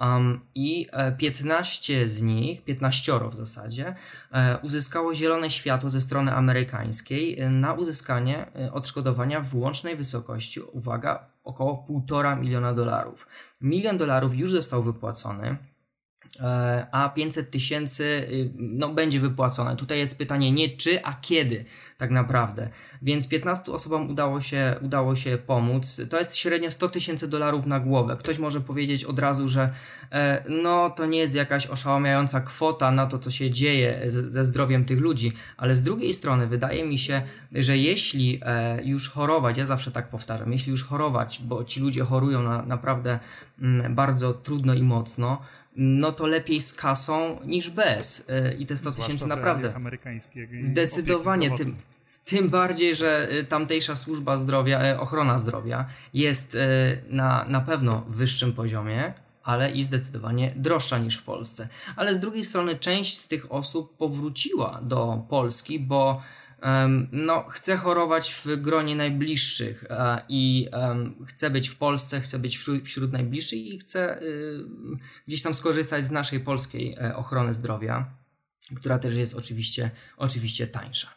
Um, 0.00 0.40
I 0.54 0.88
15 1.18 2.00
e, 2.00 2.08
z 2.08 2.22
nich, 2.22 2.64
15 2.64 3.12
w 3.30 3.36
zasadzie, 3.36 3.94
e, 4.32 4.58
uzyskało 4.62 5.14
zielone 5.14 5.50
światło 5.50 5.90
ze 5.90 6.00
strony 6.00 6.34
amerykańskiej 6.34 7.40
e, 7.40 7.50
na 7.50 7.72
uzyskanie 7.72 8.46
odszkodowania 8.72 9.40
w 9.40 9.54
łącznej 9.54 9.96
wysokości, 9.96 10.60
uwaga, 10.60 11.26
około 11.44 11.86
1,5 11.88 12.40
miliona 12.40 12.74
dolarów. 12.74 13.26
Milion 13.60 13.98
dolarów 13.98 14.34
już 14.34 14.50
został 14.50 14.82
wypłacony. 14.82 15.56
E, 16.40 16.86
a 16.92 17.08
500 17.08 17.50
tysięcy 17.50 18.04
y, 18.04 18.50
no, 18.56 18.88
będzie 18.88 19.20
wypłacone. 19.20 19.76
Tutaj 19.76 19.98
jest 19.98 20.18
pytanie 20.18 20.52
nie 20.52 20.68
czy, 20.68 21.04
a 21.04 21.14
kiedy 21.20 21.64
tak 21.98 22.10
naprawdę. 22.10 22.68
Więc 23.02 23.28
15 23.28 23.72
osobom 23.72 24.10
udało 24.10 24.40
się, 24.40 24.76
udało 24.80 25.16
się 25.16 25.38
pomóc. 25.38 26.00
To 26.10 26.18
jest 26.18 26.36
średnio 26.36 26.70
100 26.70 26.88
tysięcy 26.88 27.28
dolarów 27.28 27.66
na 27.66 27.80
głowę. 27.80 28.16
Ktoś 28.16 28.38
może 28.38 28.60
powiedzieć 28.60 29.04
od 29.04 29.18
razu, 29.18 29.48
że 29.48 29.70
e, 30.12 30.42
no 30.48 30.90
to 30.90 31.06
nie 31.06 31.18
jest 31.18 31.34
jakaś 31.34 31.66
oszałamiająca 31.66 32.40
kwota 32.40 32.90
na 32.90 33.06
to, 33.06 33.18
co 33.18 33.30
się 33.30 33.50
dzieje 33.50 34.02
ze, 34.06 34.44
zdrowiem 34.44 34.84
tych 34.84 35.00
ludzi, 35.00 35.32
ale 35.56 35.74
z 35.74 35.82
drugiej 35.82 36.14
strony 36.14 36.46
wydaje 36.46 36.84
mi 36.84 36.98
się, 36.98 37.22
że 37.52 37.78
jeśli 37.78 38.40
e, 38.42 38.84
już 38.84 39.10
chorować, 39.10 39.58
ja 39.58 39.66
zawsze 39.66 39.90
tak 39.90 40.08
powtarzam, 40.08 40.52
jeśli 40.52 40.70
już 40.70 40.84
chorować, 40.84 41.40
bo 41.44 41.64
ci 41.64 41.80
ludzie 41.80 42.04
chorują 42.04 42.42
na, 42.42 42.62
naprawdę 42.62 43.18
mm, 43.62 43.94
bardzo 43.94 44.34
trudno 44.34 44.74
i 44.74 44.82
mocno, 44.82 45.42
no 45.76 46.12
to 46.12 46.26
lepiej 46.26 46.60
z 46.60 46.74
kasą 46.74 47.40
niż 47.44 47.70
bez. 47.70 48.26
E, 48.28 48.54
I 48.54 48.66
te 48.66 48.76
100 48.76 48.92
tysięcy 48.92 49.26
naprawdę. 49.26 49.74
Zdecydowanie 50.60 51.50
tym. 51.50 51.76
Tym 52.24 52.48
bardziej, 52.48 52.96
że 52.96 53.28
tamtejsza 53.48 53.96
służba 53.96 54.38
zdrowia, 54.38 55.00
ochrona 55.00 55.38
zdrowia 55.38 55.86
jest 56.14 56.56
na, 57.08 57.44
na 57.48 57.60
pewno 57.60 58.04
wyższym 58.08 58.52
poziomie, 58.52 59.14
ale 59.46 59.72
i 59.72 59.84
zdecydowanie 59.84 60.52
droższa 60.56 60.98
niż 60.98 61.16
w 61.16 61.22
Polsce. 61.22 61.68
Ale 61.96 62.14
z 62.14 62.20
drugiej 62.20 62.44
strony 62.44 62.76
część 62.76 63.18
z 63.18 63.28
tych 63.28 63.52
osób 63.52 63.96
powróciła 63.96 64.80
do 64.82 65.24
Polski, 65.28 65.80
bo 65.80 66.22
no, 67.12 67.44
chce 67.48 67.76
chorować 67.76 68.32
w 68.44 68.56
gronie 68.56 68.96
najbliższych 68.96 69.84
uh, 69.90 69.96
i 70.28 70.68
chce 71.26 71.50
być 71.50 71.68
w 71.68 71.76
Polsce, 71.76 72.20
chce 72.20 72.38
być 72.38 72.58
wśród, 72.84 73.12
najbliższych 73.12 73.58
i 73.58 73.78
chce 73.78 74.22
y, 74.22 74.58
gdzieś 75.26 75.42
tam 75.42 75.54
skorzystać 75.54 76.04
z 76.04 76.10
naszej 76.10 76.40
polskiej 76.40 76.96
y, 77.10 77.16
ochrony 77.16 77.52
zdrowia, 77.52 78.10
która 78.76 78.98
też 78.98 79.16
jest 79.16 79.34
oczywiście, 79.34 79.90
oczywiście 80.16 80.66
tańsza. 80.66 81.08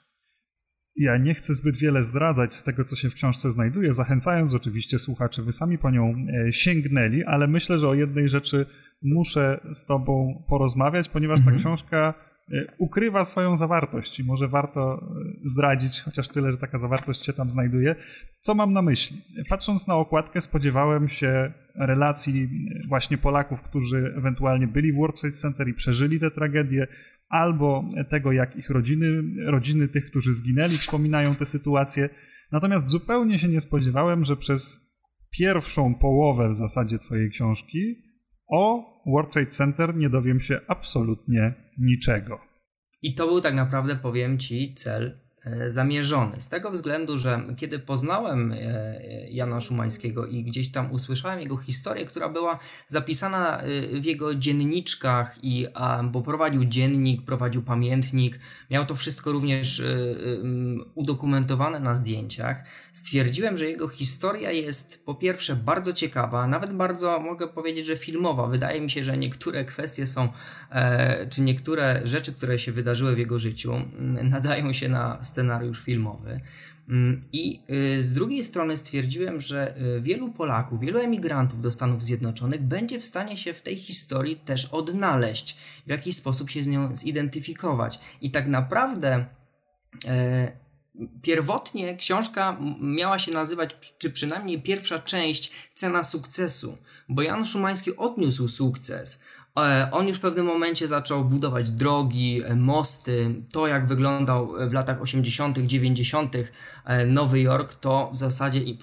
Ja 0.96 1.18
nie 1.18 1.34
chcę 1.34 1.54
zbyt 1.54 1.78
wiele 1.78 2.04
zdradzać 2.04 2.54
z 2.54 2.64
tego, 2.64 2.84
co 2.84 2.96
się 2.96 3.10
w 3.10 3.14
książce 3.14 3.52
znajduje, 3.52 3.92
zachęcając 3.92 4.54
oczywiście 4.54 5.00
słuchaczy, 5.00 5.44
wy 5.44 5.52
sami 5.52 5.78
po 5.78 5.92
nią 5.92 6.16
e, 6.48 6.54
sięgnęli, 6.54 7.24
ale 7.24 7.48
myślę, 7.48 7.80
że 7.80 7.90
o 7.90 7.94
jednej 7.94 8.30
rzeczy 8.30 8.66
muszę 9.02 9.60
z 9.74 9.86
Tobą 9.86 10.44
porozmawiać, 10.48 11.10
ponieważ 11.10 11.40
ta 11.40 11.52
mhm. 11.52 11.60
książka 11.60 12.14
e, 12.14 12.29
ukrywa 12.78 13.24
swoją 13.24 13.58
zawartość 13.58 14.20
i 14.20 14.24
może 14.24 14.48
warto 14.48 14.94
e, 14.94 15.08
zdradzić 15.44 16.02
chociaż 16.02 16.30
tyle, 16.30 16.52
że 16.52 16.58
taka 16.58 16.78
zawartość 16.78 17.26
się 17.26 17.34
tam 17.34 17.52
znajduje. 17.52 17.96
Co 18.40 18.56
mam 18.56 18.74
na 18.74 18.82
myśli? 18.82 19.22
Patrząc 19.50 19.88
na 19.88 19.96
okładkę, 19.96 20.42
spodziewałem 20.42 21.08
się 21.08 21.52
relacji 21.76 22.50
właśnie 22.88 23.18
Polaków, 23.18 23.62
którzy 23.62 24.14
ewentualnie 24.18 24.68
byli 24.68 24.92
w 24.92 24.96
World 24.96 25.22
Trade 25.22 25.36
Center 25.36 25.68
i 25.68 25.74
przeżyli 25.74 26.20
tę 26.20 26.32
tragedię, 26.32 26.88
albo 27.30 27.90
tego, 28.10 28.32
jak 28.32 28.56
ich 28.56 28.70
rodziny, 28.70 29.24
rodziny 29.46 29.88
tych, 29.88 30.06
którzy 30.06 30.34
zginęli, 30.34 30.78
wspominają 30.78 31.36
tę 31.36 31.46
sytuację. 31.46 32.10
Natomiast 32.52 32.88
zupełnie 32.88 33.40
się 33.40 33.48
nie 33.48 33.62
spodziewałem, 33.62 34.26
że 34.26 34.36
przez 34.36 34.90
pierwszą 35.32 35.96
połowę 35.96 36.50
w 36.50 36.56
zasadzie 36.56 37.00
Twojej 37.00 37.30
książki 37.30 38.09
o 38.50 38.94
World 39.06 39.32
Trade 39.32 39.52
Center 39.52 39.96
nie 39.96 40.10
dowiem 40.10 40.40
się 40.40 40.60
absolutnie 40.68 41.54
niczego. 41.78 42.40
I 43.02 43.16
to 43.16 43.28
był 43.28 43.42
tak 43.42 43.54
naprawdę, 43.54 43.96
powiem 43.96 44.38
Ci, 44.38 44.74
cel 44.74 45.20
zamierzony. 45.68 46.42
Z 46.42 46.50
tego 46.50 46.72
względu, 46.72 47.18
że 47.18 47.42
kiedy 47.58 47.80
poznałem 47.80 48.52
e, 48.52 48.60
Jana 49.30 49.62
Szumańskiego 49.62 50.26
i 50.26 50.44
gdzieś 50.44 50.72
tam 50.72 50.92
usłyszałem 50.92 51.40
jego 51.40 51.58
historię, 51.58 52.06
która 52.06 52.30
była 52.30 52.60
zapisana 52.88 53.60
e, 53.60 54.00
w 54.02 54.06
jego 54.06 54.36
dzienniczkach, 54.36 55.44
i, 55.44 55.68
bo 56.12 56.22
prowadził 56.22 56.66
dziennik, 56.66 57.22
prowadził 57.22 57.62
pamiętnik, 57.62 58.40
miał 58.72 58.86
to 58.86 58.96
wszystko 58.96 59.32
również 59.32 59.82
udokumentowane 60.96 61.80
na 61.80 61.96
zdjęciach, 61.96 62.64
stwierdziłem, 62.94 63.58
że 63.58 63.66
jego 63.66 63.88
historia 63.88 64.52
jest 64.52 65.06
po 65.06 65.16
pierwsze 65.16 65.56
bardzo 65.56 65.94
ciekawa, 65.94 66.48
nawet 66.48 66.74
bardzo 66.74 67.20
mogę 67.20 67.48
powiedzieć, 67.48 67.86
że 67.86 67.98
filmowa. 67.98 68.48
Wydaje 68.48 68.82
mi 68.82 68.92
się, 68.92 69.04
że 69.04 69.18
niektóre 69.18 69.66
kwestie 69.66 70.08
są, 70.08 70.30
czy 71.30 71.42
niektóre 71.42 72.02
rzeczy, 72.04 72.34
które 72.34 72.60
się 72.60 72.72
wydarzyły 72.72 73.16
w 73.16 73.20
jego 73.20 73.40
życiu, 73.40 73.74
nadają 74.24 74.74
się 74.74 74.90
na 74.90 75.24
scenariusz 75.30 75.84
filmowy. 75.84 76.42
Mm, 76.90 77.22
I 77.32 77.62
y, 77.98 78.04
z 78.04 78.14
drugiej 78.14 78.44
strony 78.44 78.78
stwierdziłem, 78.78 79.42
że 79.42 79.78
y, 79.98 80.02
wielu 80.02 80.32
Polaków, 80.32 80.80
wielu 80.80 81.00
emigrantów 81.00 81.62
do 81.62 81.72
Stanów 81.72 82.04
Zjednoczonych 82.04 82.62
będzie 82.62 83.00
w 83.00 83.06
stanie 83.06 83.38
się 83.38 83.54
w 83.54 83.62
tej 83.62 83.76
historii 83.76 84.36
też 84.36 84.66
odnaleźć, 84.66 85.58
w 85.88 85.90
jakiś 85.90 86.16
sposób 86.16 86.50
się 86.50 86.64
z 86.64 86.68
nią 86.68 86.96
zidentyfikować. 86.96 88.00
I 88.22 88.32
tak 88.32 88.48
naprawdę. 88.48 89.26
E, 90.06 90.52
pierwotnie 91.22 91.96
książka 91.96 92.58
miała 92.82 93.20
się 93.20 93.32
nazywać, 93.32 93.76
czy 93.98 94.10
przynajmniej 94.12 94.62
pierwsza 94.62 95.00
część, 95.00 95.52
Cena 95.74 96.04
sukcesu, 96.04 96.78
bo 97.10 97.22
Jan 97.22 97.46
Szumański 97.46 97.96
odniósł 97.96 98.48
sukces. 98.48 99.20
E, 99.66 99.92
on 99.92 100.08
już 100.08 100.18
w 100.18 100.22
pewnym 100.22 100.46
momencie 100.46 100.88
zaczął 100.88 101.26
budować 101.26 101.72
drogi, 101.72 102.42
e, 102.46 102.56
mosty. 102.56 103.44
To, 103.52 103.68
jak 103.68 103.88
wyglądał 103.88 104.54
w 104.70 104.74
latach 104.74 105.02
80., 105.02 105.58
90. 105.58 106.36
E, 106.86 107.06
Nowy 107.06 107.40
Jork, 107.42 107.76
to 107.76 108.12
w 108.14 108.18
zasadzie 108.18 108.60
i 108.60 108.76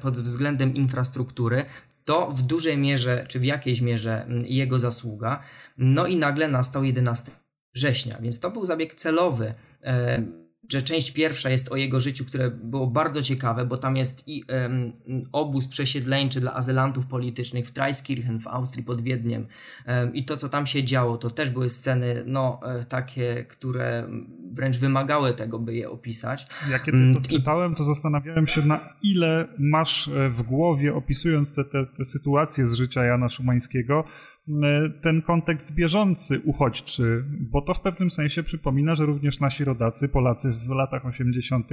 pod 0.00 0.16
względem 0.16 0.74
infrastruktury 0.74 1.64
to 2.04 2.30
w 2.32 2.42
dużej 2.42 2.78
mierze, 2.78 3.26
czy 3.28 3.40
w 3.40 3.44
jakiejś 3.44 3.80
mierze 3.80 4.26
jego 4.44 4.78
zasługa. 4.78 5.42
No 5.78 6.06
i 6.06 6.16
nagle 6.16 6.48
nastał 6.48 6.84
11 6.84 7.30
września, 7.74 8.18
więc 8.20 8.40
to 8.40 8.50
był 8.50 8.64
zabieg 8.64 8.94
celowy 8.94 9.54
że 10.68 10.82
część 10.82 11.12
pierwsza 11.12 11.50
jest 11.50 11.72
o 11.72 11.76
jego 11.76 12.00
życiu, 12.00 12.24
które 12.24 12.50
było 12.50 12.86
bardzo 12.86 13.22
ciekawe, 13.22 13.66
bo 13.66 13.76
tam 13.76 13.96
jest 13.96 14.28
i 14.28 14.44
um, 14.48 14.92
obóz 15.32 15.68
przesiedleńczy 15.68 16.40
dla 16.40 16.54
azylantów 16.54 17.06
politycznych 17.06 17.66
w 17.66 17.72
Traiskirchen 17.72 18.40
w 18.40 18.46
Austrii 18.46 18.84
pod 18.84 19.00
Wiedniem 19.00 19.46
um, 19.86 20.14
i 20.14 20.24
to, 20.24 20.36
co 20.36 20.48
tam 20.48 20.66
się 20.66 20.84
działo, 20.84 21.16
to 21.16 21.30
też 21.30 21.50
były 21.50 21.70
sceny 21.70 22.22
no, 22.26 22.60
e, 22.62 22.84
takie, 22.84 23.44
które 23.48 24.08
wręcz 24.52 24.76
wymagały 24.76 25.34
tego, 25.34 25.58
by 25.58 25.74
je 25.74 25.90
opisać. 25.90 26.46
Jak 26.70 26.84
kiedy 26.84 27.14
to 27.14 27.20
czytałem, 27.28 27.74
to 27.74 27.84
zastanawiałem 27.84 28.46
się, 28.46 28.62
na 28.62 28.80
ile 29.02 29.48
masz 29.58 30.08
e, 30.08 30.28
w 30.28 30.42
głowie, 30.42 30.94
opisując 30.94 31.54
te, 31.54 31.64
te, 31.64 31.86
te 31.86 32.04
sytuacje 32.04 32.66
z 32.66 32.74
życia 32.74 33.04
Jana 33.04 33.28
Szumańskiego, 33.28 34.04
ten 35.02 35.22
kontekst 35.22 35.74
bieżący 35.74 36.40
uchodźczy, 36.44 37.24
bo 37.40 37.62
to 37.62 37.74
w 37.74 37.80
pewnym 37.80 38.10
sensie 38.10 38.42
przypomina, 38.42 38.94
że 38.94 39.06
również 39.06 39.40
nasi 39.40 39.64
rodacy, 39.64 40.08
Polacy 40.08 40.52
w 40.52 40.68
latach 40.68 41.06
80., 41.06 41.68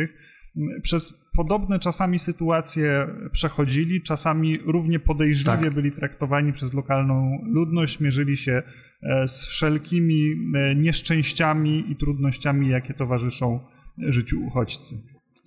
przez 0.81 1.29
podobne 1.33 1.79
czasami 1.79 2.19
sytuacje 2.19 3.07
przechodzili, 3.31 4.01
czasami 4.01 4.57
równie 4.65 4.99
podejrzliwie 4.99 5.63
tak. 5.63 5.73
byli 5.73 5.91
traktowani 5.91 6.53
przez 6.53 6.73
lokalną 6.73 7.45
ludność, 7.45 7.99
mierzyli 7.99 8.37
się 8.37 8.61
e, 9.01 9.27
z 9.27 9.45
wszelkimi 9.45 10.31
e, 10.55 10.75
nieszczęściami 10.75 11.91
i 11.91 11.95
trudnościami, 11.95 12.69
jakie 12.69 12.93
towarzyszą 12.93 13.59
życiu 13.97 14.45
uchodźcy. 14.45 14.95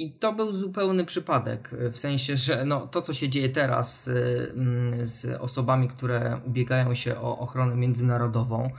I 0.03 0.11
to 0.11 0.33
był 0.33 0.53
zupełny 0.53 1.05
przypadek, 1.05 1.71
w 1.93 1.99
sensie, 1.99 2.37
że 2.37 2.65
no, 2.65 2.87
to, 2.87 3.01
co 3.01 3.15
się 3.15 3.29
dzieje 3.29 3.49
teraz 3.49 4.05
z, 4.05 4.09
mm, 4.57 5.07
z 5.07 5.41
osobami, 5.41 5.89
które 5.89 6.41
ubiegają 6.47 6.95
się 6.95 7.21
o 7.21 7.39
ochronę 7.39 7.77
międzynarodową, 7.77 8.71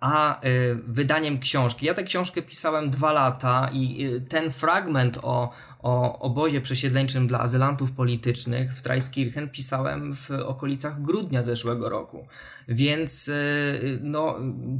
a 0.00 0.40
y, 0.44 0.78
wydaniem 0.86 1.38
książki. 1.38 1.86
Ja 1.86 1.94
tę 1.94 2.02
książkę 2.02 2.42
pisałem 2.42 2.90
dwa 2.90 3.12
lata 3.12 3.70
i 3.72 4.04
y, 4.04 4.20
ten 4.20 4.50
fragment 4.50 5.18
o, 5.22 5.50
o 5.78 6.18
obozie 6.18 6.60
przesiedleńczym 6.60 7.26
dla 7.26 7.40
azylantów 7.40 7.92
politycznych 7.92 8.74
w 8.74 8.82
Traiskirchen 8.82 9.48
pisałem 9.48 10.16
w 10.16 10.30
okolicach 10.30 11.02
grudnia 11.02 11.42
zeszłego 11.42 11.88
roku. 11.88 12.26
Więc 12.68 13.28
y, 13.28 13.98
no, 14.02 14.36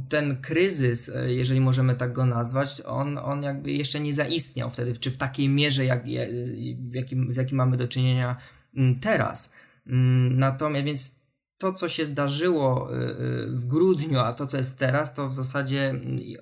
ten 0.09 0.41
kryzys, 0.41 1.11
jeżeli 1.27 1.61
możemy 1.61 1.95
tak 1.95 2.13
go 2.13 2.25
nazwać, 2.25 2.81
on, 2.85 3.17
on 3.17 3.43
jakby 3.43 3.71
jeszcze 3.71 3.99
nie 3.99 4.13
zaistniał 4.13 4.69
wtedy, 4.69 4.95
czy 4.95 5.11
w 5.11 5.17
takiej 5.17 5.49
mierze, 5.49 5.85
jak, 5.85 6.03
jakim, 6.91 7.31
z 7.31 7.35
jakim 7.35 7.57
mamy 7.57 7.77
do 7.77 7.87
czynienia 7.87 8.35
mm, 8.77 8.99
teraz. 8.99 9.53
Mm, 9.87 10.39
natomiast 10.39 10.85
więc 10.85 11.20
to, 11.61 11.71
co 11.71 11.89
się 11.89 12.05
zdarzyło 12.05 12.89
y, 12.91 12.95
y, 12.95 13.47
w 13.47 13.65
grudniu, 13.65 14.19
a 14.19 14.33
to, 14.33 14.45
co 14.45 14.57
jest 14.57 14.79
teraz, 14.79 15.13
to 15.13 15.29
w 15.29 15.35
zasadzie 15.35 15.93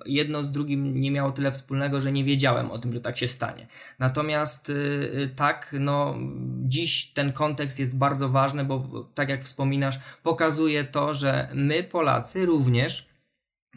jedno 0.06 0.42
z 0.42 0.50
drugim 0.50 1.00
nie 1.00 1.10
miało 1.10 1.32
tyle 1.32 1.52
wspólnego, 1.52 2.00
że 2.00 2.12
nie 2.12 2.24
wiedziałem 2.24 2.70
o 2.70 2.78
tym, 2.78 2.92
że 2.92 3.00
tak 3.00 3.18
się 3.18 3.28
stanie. 3.28 3.66
Natomiast 3.98 4.70
y, 4.70 5.30
tak, 5.36 5.76
no, 5.80 6.14
dziś 6.62 7.12
ten 7.12 7.32
kontekst 7.32 7.80
jest 7.80 7.96
bardzo 7.96 8.28
ważny, 8.28 8.64
bo 8.64 9.08
tak 9.14 9.28
jak 9.28 9.44
wspominasz, 9.44 9.98
pokazuje 10.22 10.84
to, 10.84 11.14
że 11.14 11.48
my, 11.54 11.82
Polacy, 11.82 12.46
również 12.46 13.08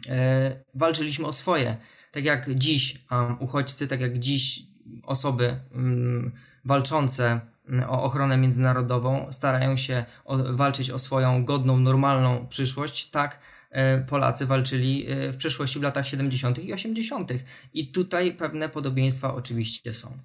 e, 0.08 0.64
walczyliśmy 0.74 1.26
o 1.26 1.32
swoje. 1.32 1.76
Tak 2.12 2.24
jak 2.24 2.54
dziś 2.54 3.04
um, 3.10 3.36
uchodźcy, 3.40 3.86
tak 3.86 4.00
jak 4.00 4.18
dziś 4.18 4.62
osoby 5.02 5.56
um, 5.74 6.32
walczące 6.64 7.40
o 7.88 8.02
ochronę 8.02 8.36
międzynarodową, 8.36 9.26
starają 9.30 9.76
się 9.76 10.04
o, 10.24 10.54
walczyć 10.54 10.90
o 10.90 10.98
swoją 10.98 11.44
godną, 11.44 11.78
normalną 11.78 12.46
przyszłość, 12.46 13.10
tak 13.10 13.38
e, 13.70 14.00
Polacy 14.00 14.46
walczyli 14.46 15.06
e, 15.08 15.32
w 15.32 15.36
przeszłości 15.36 15.78
w 15.78 15.82
latach 15.82 16.08
70. 16.08 16.64
i 16.64 16.72
80. 16.72 17.32
I 17.74 17.92
tutaj 17.92 18.32
pewne 18.32 18.68
podobieństwa 18.68 19.34
oczywiście 19.34 19.92
są. 19.92 20.18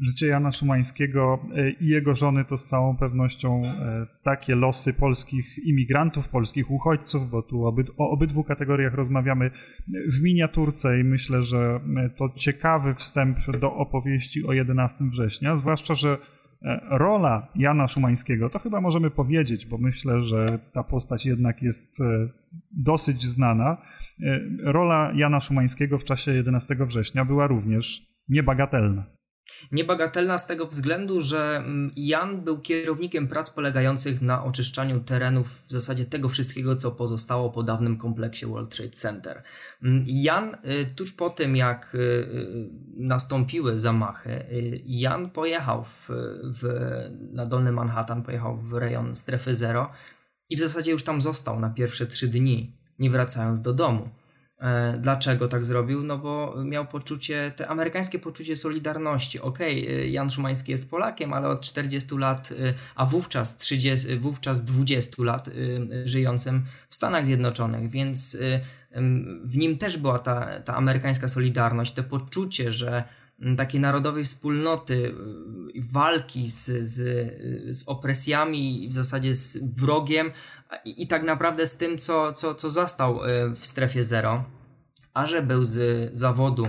Życie 0.00 0.26
Jana 0.26 0.52
Szumańskiego 0.52 1.38
e, 1.54 1.70
i 1.70 1.88
jego 1.88 2.14
żony 2.14 2.44
to 2.44 2.58
z 2.58 2.66
całą 2.66 2.96
pewnością 2.96 3.62
takie 4.22 4.54
losy 4.54 4.94
polskich 4.94 5.58
imigrantów, 5.58 6.28
polskich 6.28 6.70
uchodźców, 6.70 7.30
bo 7.30 7.42
tu 7.42 7.64
o 7.98 8.10
obydwu 8.10 8.44
kategoriach 8.44 8.94
rozmawiamy 8.94 9.50
w 10.12 10.22
miniaturce 10.22 11.00
i 11.00 11.04
myślę, 11.04 11.42
że 11.42 11.80
to 12.16 12.28
ciekawy 12.36 12.94
wstęp 12.94 13.38
do 13.60 13.74
opowieści 13.74 14.46
o 14.46 14.52
11 14.52 15.04
września, 15.04 15.56
zwłaszcza, 15.56 15.94
że 15.94 16.18
rola 16.90 17.48
Jana 17.54 17.88
Szumańskiego, 17.88 18.50
to 18.50 18.58
chyba 18.58 18.80
możemy 18.80 19.10
powiedzieć, 19.10 19.66
bo 19.66 19.78
myślę, 19.78 20.20
że 20.20 20.58
ta 20.72 20.82
postać 20.82 21.26
jednak 21.26 21.62
jest 21.62 22.00
e, 22.00 22.28
dosyć 22.70 23.22
znana. 23.22 23.76
E, 24.22 24.40
rola 24.62 25.12
Jana 25.14 25.40
Szumańskiego 25.40 25.98
w 25.98 26.04
czasie 26.04 26.32
11 26.32 26.76
września 26.80 27.24
była 27.24 27.46
również 27.46 28.06
niebagatelna. 28.28 29.04
Niebagatelna 29.72 30.38
z 30.38 30.46
tego 30.46 30.66
względu, 30.66 31.20
że 31.20 31.56
mm, 31.56 31.92
Jan 31.96 32.40
był 32.40 32.58
kierownikiem 32.58 33.28
prac 33.28 33.50
polegających 33.50 34.22
na 34.22 34.44
oczyszczaniu 34.44 35.02
terenów 35.02 35.64
w 35.68 35.72
zasadzie 35.72 36.04
tego 36.04 36.28
wszystkiego, 36.28 36.76
co 36.76 36.90
pozostało 36.90 37.50
po 37.50 37.62
dawnym 37.62 37.96
kompleksie 37.96 38.46
World 38.46 38.76
Trade 38.76 38.90
Center. 38.90 39.42
Mm, 39.82 40.04
Jan, 40.08 40.54
y, 40.54 40.86
tuż 40.96 41.12
po 41.12 41.30
tym 41.30 41.56
jak 41.56 41.94
y, 41.94 41.98
y, 41.98 42.68
nastąpiły 42.96 43.78
zamachy, 43.78 44.46
Jan 44.86 45.30
pojechał 45.30 45.84
w, 45.84 46.08
w, 46.42 46.62
na 47.32 47.46
Dolny 47.46 47.72
Manhattan, 47.72 48.22
pojechał 48.22 48.56
w 48.56 48.72
rejon 48.72 49.14
strefy 49.14 49.54
zero 49.54 49.90
i 50.50 50.56
w 50.56 50.60
zasadzie 50.60 50.90
już 50.90 51.04
tam 51.04 51.22
został 51.22 51.60
na 51.60 51.70
pierwsze 51.70 52.06
trzy 52.06 52.28
dni, 52.28 52.76
nie 52.98 53.10
wracając 53.10 53.60
do 53.60 53.72
domu. 53.72 54.08
E, 54.58 54.98
dlaczego 54.98 55.48
tak 55.48 55.64
zrobił? 55.64 56.02
No 56.02 56.18
bo 56.18 56.54
miał 56.64 56.86
poczucie, 56.86 57.52
te 57.56 57.68
amerykańskie 57.68 58.18
poczucie 58.18 58.56
solidarności. 58.56 59.40
Okej, 59.40 59.82
okay, 59.82 60.08
Jan 60.08 60.30
Szumański 60.30 60.70
jest 60.70 60.90
Polakiem, 60.90 61.32
ale 61.32 61.48
od 61.48 61.62
40 61.62 62.18
lat, 62.18 62.52
e, 62.52 62.74
a 62.94 63.06
wówczas 63.06 63.56
30, 63.56 64.18
wówczas 64.18 64.64
20 64.64 65.22
lat 65.22 65.48
e, 65.48 65.52
żyjącym 66.08 66.64
w 66.88 66.94
Stanach 66.94 67.26
Zjednoczonych, 67.26 67.90
więc 67.90 68.36
w 69.44 69.56
nim 69.56 69.78
też 69.78 69.98
była 69.98 70.18
ta, 70.18 70.60
ta 70.60 70.74
amerykańska 70.74 71.28
solidarność, 71.28 71.94
to 71.94 72.02
poczucie, 72.02 72.72
że 72.72 73.04
takiej 73.56 73.80
narodowej 73.80 74.24
wspólnoty, 74.24 75.14
walki 75.80 76.50
z, 76.50 76.64
z, 76.64 76.98
z 77.76 77.88
opresjami, 77.88 78.88
w 78.90 78.94
zasadzie 78.94 79.34
z 79.34 79.58
wrogiem 79.58 80.30
i, 80.84 81.02
i 81.02 81.06
tak 81.06 81.22
naprawdę 81.22 81.66
z 81.66 81.76
tym, 81.76 81.98
co, 81.98 82.32
co, 82.32 82.54
co 82.54 82.70
zastał 82.70 83.20
w 83.54 83.66
strefie 83.66 84.04
zero. 84.04 84.44
A 85.14 85.26
że 85.26 85.42
był 85.42 85.64
z 85.64 86.10
zawodu, 86.16 86.66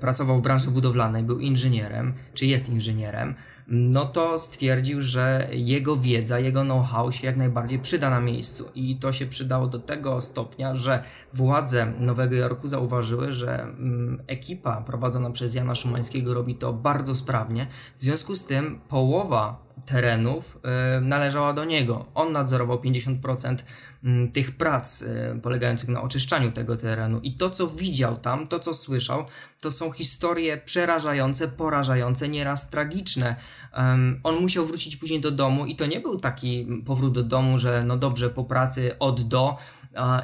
pracował 0.00 0.38
w 0.38 0.42
branży 0.42 0.70
budowlanej, 0.70 1.22
był 1.22 1.38
inżynierem, 1.38 2.14
czy 2.34 2.46
jest 2.46 2.68
inżynierem, 2.68 3.34
no 3.68 4.04
to 4.04 4.38
stwierdził, 4.38 5.00
że 5.00 5.48
jego 5.52 5.96
wiedza, 5.96 6.38
jego 6.38 6.62
know-how 6.62 7.12
się 7.12 7.26
jak 7.26 7.36
najbardziej 7.36 7.78
przyda 7.78 8.10
na 8.10 8.20
miejscu. 8.20 8.68
I 8.74 8.96
to 8.96 9.12
się 9.12 9.26
przydało 9.26 9.66
do 9.66 9.78
tego 9.78 10.20
stopnia, 10.20 10.74
że 10.74 11.02
władze 11.34 11.92
Nowego 11.98 12.34
Jorku 12.34 12.68
zauważyły, 12.68 13.32
że 13.32 13.62
mm, 13.62 14.22
ekipa 14.26 14.80
prowadzona 14.80 15.30
przez 15.30 15.54
Jana 15.54 15.74
Szumańskiego 15.74 16.34
robi 16.34 16.54
to 16.54 16.72
bardzo 16.72 17.14
sprawnie. 17.14 17.66
W 17.98 18.04
związku 18.04 18.34
z 18.34 18.46
tym 18.46 18.80
połowa 18.88 19.65
terenów 19.86 20.58
y, 20.98 21.00
należała 21.00 21.52
do 21.52 21.64
niego. 21.64 22.06
On 22.14 22.32
nadzorował 22.32 22.78
50% 22.78 23.56
mm, 24.04 24.32
tych 24.32 24.56
prac 24.56 25.02
y, 25.02 25.40
polegających 25.42 25.88
na 25.88 26.02
oczyszczaniu 26.02 26.52
tego 26.52 26.76
terenu. 26.76 27.20
I 27.20 27.36
to, 27.36 27.50
co 27.50 27.66
widział 27.66 28.16
tam, 28.16 28.48
to, 28.48 28.58
co 28.58 28.74
słyszał, 28.74 29.24
to 29.60 29.70
są 29.72 29.92
historie 29.92 30.58
przerażające, 30.58 31.48
porażające, 31.48 32.28
nieraz 32.28 32.70
tragiczne. 32.70 33.36
On 34.22 34.40
musiał 34.40 34.66
wrócić 34.66 34.96
później 34.96 35.20
do 35.20 35.30
domu 35.30 35.66
i 35.66 35.76
to 35.76 35.86
nie 35.86 36.00
był 36.00 36.20
taki 36.20 36.66
powrót 36.86 37.12
do 37.12 37.22
domu, 37.22 37.58
że 37.58 37.84
no 37.86 37.96
dobrze, 37.96 38.30
po 38.30 38.44
pracy 38.44 38.98
od 38.98 39.28
do 39.28 39.56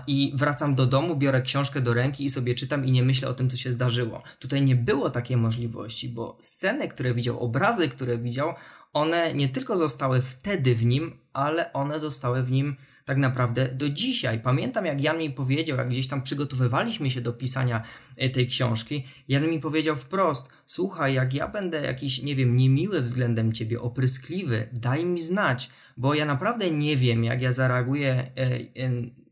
i 0.06 0.32
wracam 0.36 0.74
do 0.74 0.86
domu, 0.86 1.16
biorę 1.16 1.42
książkę 1.42 1.80
do 1.80 1.94
ręki 1.94 2.24
i 2.24 2.30
sobie 2.30 2.54
czytam 2.54 2.84
i 2.84 2.92
nie 2.92 3.02
myślę 3.02 3.28
o 3.28 3.34
tym, 3.34 3.50
co 3.50 3.56
się 3.56 3.72
zdarzyło. 3.72 4.22
Tutaj 4.38 4.62
nie 4.62 4.76
było 4.76 5.10
takiej 5.10 5.36
możliwości, 5.36 6.08
bo 6.08 6.36
sceny, 6.38 6.88
które 6.88 7.14
widział, 7.14 7.40
obrazy, 7.40 7.88
które 7.88 8.18
widział, 8.18 8.54
one 8.92 9.34
nie 9.34 9.48
tylko 9.48 9.76
zostały 9.76 10.22
wtedy 10.22 10.74
w 10.74 10.84
nim, 10.84 11.18
ale 11.32 11.72
one 11.72 11.98
zostały 11.98 12.42
w 12.42 12.50
nim 12.50 12.76
tak 13.04 13.18
naprawdę 13.18 13.68
do 13.68 13.88
dzisiaj. 13.88 14.40
Pamiętam, 14.40 14.86
jak 14.86 15.00
Jan 15.00 15.18
mi 15.18 15.30
powiedział, 15.30 15.78
jak 15.78 15.88
gdzieś 15.88 16.08
tam 16.08 16.22
przygotowywaliśmy 16.22 17.10
się 17.10 17.20
do 17.20 17.32
pisania 17.32 17.82
e, 18.18 18.30
tej 18.30 18.46
książki, 18.46 19.06
Jan 19.28 19.50
mi 19.50 19.60
powiedział 19.60 19.96
wprost: 19.96 20.50
Słuchaj, 20.66 21.14
jak 21.14 21.34
ja 21.34 21.48
będę 21.48 21.82
jakiś, 21.82 22.22
nie 22.22 22.36
wiem, 22.36 22.56
niemiły 22.56 23.02
względem 23.02 23.52
ciebie, 23.52 23.80
opryskliwy, 23.80 24.68
daj 24.72 25.04
mi 25.04 25.22
znać, 25.22 25.70
bo 25.96 26.14
ja 26.14 26.24
naprawdę 26.24 26.70
nie 26.70 26.96
wiem, 26.96 27.24
jak 27.24 27.42
ja 27.42 27.52
zareaguję, 27.52 28.30
e, 28.36 28.58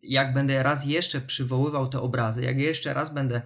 jak 0.03 0.35
będę 0.35 0.63
raz 0.63 0.87
jeszcze 0.87 1.21
przywoływał 1.21 1.89
te 1.89 2.01
obrazy, 2.01 2.45
jak 2.45 2.59
jeszcze 2.59 2.95
raz 2.95 3.15
będę 3.15 3.43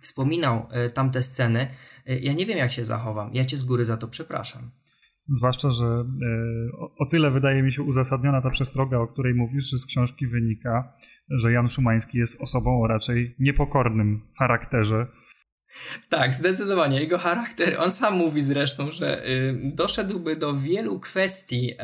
wspominał 0.00 0.66
e, 0.70 0.90
tamte 0.90 1.22
sceny. 1.22 1.66
Ja 2.06 2.32
nie 2.32 2.46
wiem, 2.46 2.58
jak 2.58 2.72
się 2.72 2.84
zachowam. 2.84 3.34
Ja 3.34 3.44
cię 3.44 3.56
z 3.56 3.62
góry 3.62 3.84
za 3.84 3.96
to 3.96 4.08
przepraszam. 4.08 4.70
Zwłaszcza, 5.28 5.70
że 5.70 5.84
e, 5.86 6.04
o 6.98 7.06
tyle 7.06 7.30
wydaje 7.30 7.62
mi 7.62 7.72
się 7.72 7.82
uzasadniona 7.82 8.40
ta 8.40 8.50
przestroga, 8.50 8.98
o 8.98 9.06
której 9.06 9.34
mówisz, 9.34 9.70
że 9.70 9.78
z 9.78 9.86
książki 9.86 10.26
wynika, 10.26 10.92
że 11.30 11.52
Jan 11.52 11.68
Szumański 11.68 12.18
jest 12.18 12.42
osobą 12.42 12.82
o 12.82 12.86
raczej 12.86 13.34
niepokornym 13.38 14.20
charakterze, 14.38 15.06
tak, 16.08 16.34
zdecydowanie. 16.34 17.00
Jego 17.00 17.18
charakter, 17.18 17.76
on 17.80 17.92
sam 17.92 18.14
mówi 18.16 18.42
zresztą, 18.42 18.90
że 18.90 19.28
y, 19.28 19.60
doszedłby 19.74 20.36
do 20.36 20.54
wielu 20.54 21.00
kwestii, 21.00 21.74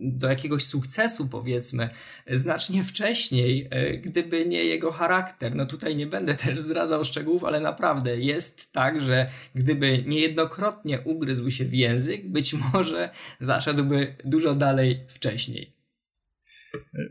do 0.00 0.28
jakiegoś 0.28 0.64
sukcesu, 0.64 1.28
powiedzmy, 1.28 1.88
znacznie 2.30 2.84
wcześniej, 2.84 3.68
y, 3.74 3.98
gdyby 3.98 4.46
nie 4.46 4.64
jego 4.64 4.92
charakter. 4.92 5.54
No 5.54 5.66
tutaj 5.66 5.96
nie 5.96 6.06
będę 6.06 6.34
też 6.44 6.58
zdradzał 6.58 7.04
szczegółów, 7.04 7.44
ale 7.44 7.60
naprawdę 7.60 8.16
jest 8.16 8.72
tak, 8.72 9.00
że 9.00 9.28
gdyby 9.54 10.04
niejednokrotnie 10.06 11.00
ugryzł 11.00 11.50
się 11.50 11.64
w 11.64 11.74
język, 11.74 12.28
być 12.28 12.54
może 12.72 13.10
zaszedłby 13.40 14.16
dużo 14.24 14.54
dalej 14.54 15.00
wcześniej. 15.08 15.78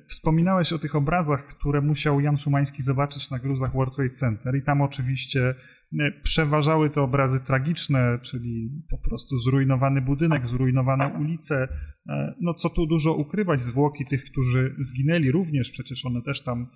Wspominałeś 0.08 0.74
o 0.74 0.80
tych 0.80 0.96
obrazach, 0.96 1.46
które 1.46 1.82
musiał 1.82 2.20
Jan 2.22 2.38
Szumański 2.38 2.82
zobaczyć 2.82 3.30
na 3.30 3.40
gruzach 3.40 3.74
World 3.74 3.96
Trade 3.96 4.14
Center 4.14 4.56
i 4.56 4.62
tam 4.62 4.82
oczywiście 4.82 5.56
przeważały 6.24 6.90
te 6.90 7.02
obrazy 7.02 7.40
tragiczne, 7.46 8.20
czyli 8.22 8.84
po 8.90 8.98
prostu 8.98 9.38
zrujnowany 9.38 10.02
budynek, 10.02 10.48
zrujnowane 10.48 11.08
ulice. 11.20 11.68
E, 12.10 12.36
no 12.42 12.54
co 12.54 12.70
tu 12.70 12.88
dużo 12.88 13.14
ukrywać, 13.14 13.62
zwłoki 13.62 14.06
tych, 14.06 14.24
którzy 14.24 14.76
zginęli 14.78 15.32
również, 15.32 15.72
przecież 15.72 16.06
one 16.06 16.22
też 16.22 16.44
tam 16.44 16.68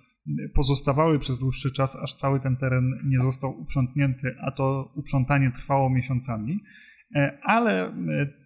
pozostawały 0.54 1.18
przez 1.18 1.38
dłuższy 1.38 1.72
czas, 1.72 1.96
aż 1.96 2.14
cały 2.14 2.40
ten 2.40 2.56
teren 2.56 2.92
nie 3.04 3.20
został 3.20 3.60
uprzątnięty, 3.60 4.34
a 4.40 4.50
to 4.50 4.92
uprzątanie 4.94 5.50
trwało 5.50 5.90
miesiącami. 5.90 6.60
E, 7.14 7.38
ale 7.42 7.92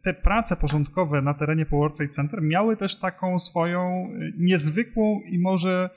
te 0.05 0.14
prace 0.14 0.57
porządkowe 0.57 1.22
na 1.22 1.35
terenie 1.35 1.66
po 1.66 1.76
World 1.76 1.96
Trade 1.96 2.12
Center 2.12 2.42
miały 2.42 2.76
też 2.76 2.98
taką 2.98 3.38
swoją 3.38 4.09
niezwykłą 4.38 5.20
i 5.33 5.38
może 5.38 5.90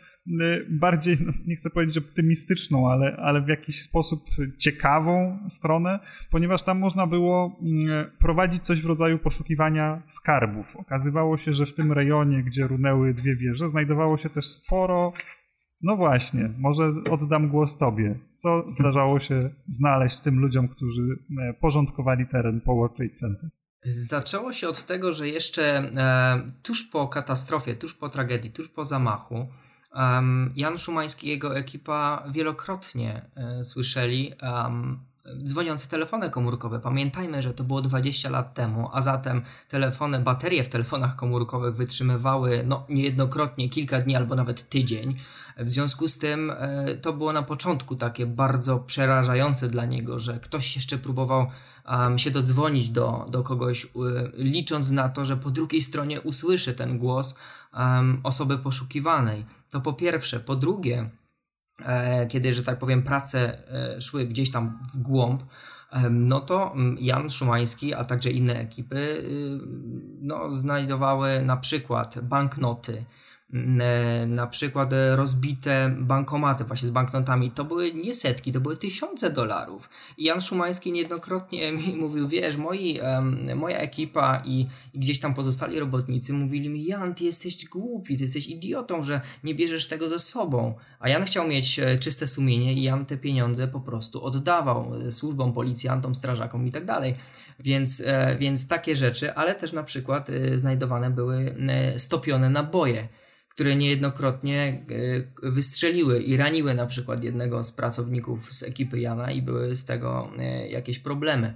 bardziej, 0.69 1.17
no, 1.25 1.33
nie 1.47 1.55
chcę 1.55 1.69
powiedzieć 1.69 1.97
optymistyczną, 1.97 2.89
ale, 2.89 3.15
ale 3.15 3.41
w 3.41 3.47
jakiś 3.47 3.81
sposób 3.81 4.19
ciekawą 4.57 5.39
stronę, 5.49 5.99
ponieważ 6.31 6.63
tam 6.63 6.79
można 6.79 7.07
było 7.07 7.59
mm, 7.61 8.11
prowadzić 8.19 8.63
coś 8.63 8.81
w 8.81 8.85
rodzaju 8.85 9.19
poszukiwania 9.19 10.03
skarbów. 10.07 10.75
Okazywało 10.75 11.37
się, 11.37 11.53
że 11.53 11.65
w 11.65 11.73
tym 11.73 11.91
rejonie, 11.91 12.43
gdzie 12.43 12.67
runęły 12.67 13.13
dwie 13.13 13.35
wieże, 13.35 13.69
znajdowało 13.69 14.17
się 14.17 14.29
też 14.29 14.45
sporo. 14.45 15.13
No 15.81 15.97
właśnie, 15.97 16.49
może 16.57 16.93
oddam 17.11 17.49
głos 17.49 17.77
Tobie. 17.77 18.19
Co 18.37 18.71
zdarzało 18.71 19.19
się 19.19 19.49
znaleźć 19.67 20.19
tym 20.19 20.39
ludziom, 20.39 20.67
którzy 20.67 21.01
e, 21.41 21.53
porządkowali 21.53 22.27
teren 22.27 22.61
po 22.61 22.75
World 22.75 22.95
Trade 22.95 23.13
Center? 23.13 23.49
Zaczęło 23.85 24.53
się 24.53 24.67
od 24.69 24.85
tego, 24.85 25.13
że 25.13 25.29
jeszcze 25.29 25.63
e, 25.97 26.51
tuż 26.63 26.83
po 26.83 27.07
katastrofie, 27.07 27.75
tuż 27.75 27.93
po 27.93 28.09
tragedii, 28.09 28.51
tuż 28.51 28.69
po 28.69 28.85
zamachu, 28.85 29.47
Jan 30.55 30.79
Szumański 30.79 31.27
i 31.27 31.29
jego 31.29 31.57
ekipa 31.57 32.23
wielokrotnie 32.31 33.21
e, 33.35 33.63
słyszeli 33.63 34.33
dzwoniące 35.43 35.89
telefony 35.89 36.29
komórkowe. 36.29 36.79
Pamiętajmy, 36.79 37.41
że 37.41 37.53
to 37.53 37.63
było 37.63 37.81
20 37.81 38.29
lat 38.29 38.53
temu, 38.53 38.89
a 38.93 39.01
zatem 39.01 39.41
telefony, 39.67 40.19
baterie 40.19 40.63
w 40.63 40.69
telefonach 40.69 41.15
komórkowych 41.15 41.75
wytrzymywały 41.75 42.63
no, 42.65 42.85
niejednokrotnie 42.89 43.69
kilka 43.69 44.01
dni 44.01 44.15
albo 44.15 44.35
nawet 44.35 44.69
tydzień. 44.69 45.15
W 45.57 45.69
związku 45.69 46.07
z 46.07 46.17
tym 46.17 46.51
e, 46.51 46.95
to 46.95 47.13
było 47.13 47.33
na 47.33 47.43
początku 47.43 47.95
takie 47.95 48.25
bardzo 48.25 48.79
przerażające 48.79 49.67
dla 49.67 49.85
niego, 49.85 50.19
że 50.19 50.39
ktoś 50.39 50.75
jeszcze 50.75 50.97
próbował 50.97 51.47
um, 51.87 52.19
się 52.19 52.31
dodzwonić 52.31 52.89
do, 52.89 53.25
do 53.29 53.43
kogoś, 53.43 53.87
licząc 54.33 54.91
na 54.91 55.09
to, 55.09 55.25
że 55.25 55.37
po 55.37 55.49
drugiej 55.49 55.81
stronie 55.81 56.21
usłyszy 56.21 56.73
ten 56.73 56.97
głos 56.97 57.37
osoby 58.23 58.57
poszukiwanej. 58.57 59.45
To 59.69 59.81
po 59.81 59.93
pierwsze. 59.93 60.39
Po 60.39 60.55
drugie, 60.55 61.09
e, 61.85 62.27
kiedy, 62.27 62.53
że 62.53 62.63
tak 62.63 62.79
powiem, 62.79 63.03
prace 63.03 63.57
e, 63.95 64.01
szły 64.01 64.25
gdzieś 64.25 64.51
tam 64.51 64.79
w 64.93 64.97
głąb, 64.97 65.43
no 66.09 66.39
to 66.39 66.75
Jan 66.99 67.29
Szumański, 67.29 67.93
a 67.93 68.05
także 68.05 68.31
inne 68.31 68.59
ekipy 68.59 68.97
y, 68.97 69.59
no, 70.21 70.55
znajdowały 70.55 71.41
na 71.41 71.57
przykład 71.57 72.19
banknoty, 72.19 73.05
na 74.27 74.47
przykład 74.47 74.91
rozbite 75.15 75.95
bankomaty 75.97 76.63
właśnie 76.63 76.87
z 76.87 76.91
banknotami, 76.91 77.51
to 77.51 77.65
były 77.65 77.93
nie 77.93 78.13
setki, 78.13 78.51
to 78.51 78.59
były 78.59 78.77
tysiące 78.77 79.29
dolarów. 79.29 79.89
I 80.17 80.23
Jan 80.23 80.41
Szumański 80.41 80.91
niejednokrotnie 80.91 81.71
mi 81.77 81.95
mówił, 81.95 82.27
wiesz, 82.27 82.57
moi, 82.57 82.99
moja 83.55 83.77
ekipa 83.77 84.41
i, 84.45 84.67
i 84.93 84.99
gdzieś 84.99 85.19
tam 85.19 85.33
pozostali 85.33 85.79
robotnicy 85.79 86.33
mówili 86.33 86.69
mi, 86.69 86.85
Jan, 86.85 87.15
ty 87.15 87.23
jesteś 87.23 87.65
głupi, 87.65 88.17
ty 88.17 88.23
jesteś 88.23 88.47
idiotą, 88.47 89.03
że 89.03 89.21
nie 89.43 89.55
bierzesz 89.55 89.87
tego 89.87 90.09
ze 90.09 90.19
sobą. 90.19 90.75
A 90.99 91.09
Jan 91.09 91.25
chciał 91.25 91.47
mieć 91.47 91.79
e, 91.79 91.97
czyste 91.97 92.27
sumienie 92.27 92.73
i 92.73 92.83
Jan 92.83 93.05
te 93.05 93.17
pieniądze 93.17 93.67
po 93.67 93.79
prostu 93.79 94.23
oddawał 94.23 94.95
e, 95.07 95.11
służbom, 95.11 95.53
policjantom, 95.53 96.15
strażakom 96.15 96.67
i 96.67 96.71
tak 96.71 96.85
dalej. 96.85 97.15
Więc, 97.59 98.03
e, 98.05 98.35
więc 98.39 98.67
takie 98.67 98.95
rzeczy, 98.95 99.33
ale 99.33 99.55
też 99.55 99.73
na 99.73 99.83
przykład 99.83 100.27
znajdowane 100.55 101.11
były 101.11 101.55
stopione 101.97 102.49
naboje 102.49 103.07
które 103.59 103.75
niejednokrotnie 103.75 104.85
wystrzeliły 105.43 106.19
i 106.19 106.37
raniły 106.37 106.73
na 106.73 106.85
przykład 106.85 107.23
jednego 107.23 107.63
z 107.63 107.71
pracowników 107.71 108.53
z 108.53 108.63
ekipy 108.63 108.99
Jana 108.99 109.31
i 109.31 109.41
były 109.41 109.75
z 109.75 109.85
tego 109.85 110.31
jakieś 110.69 110.99
problemy. 110.99 111.53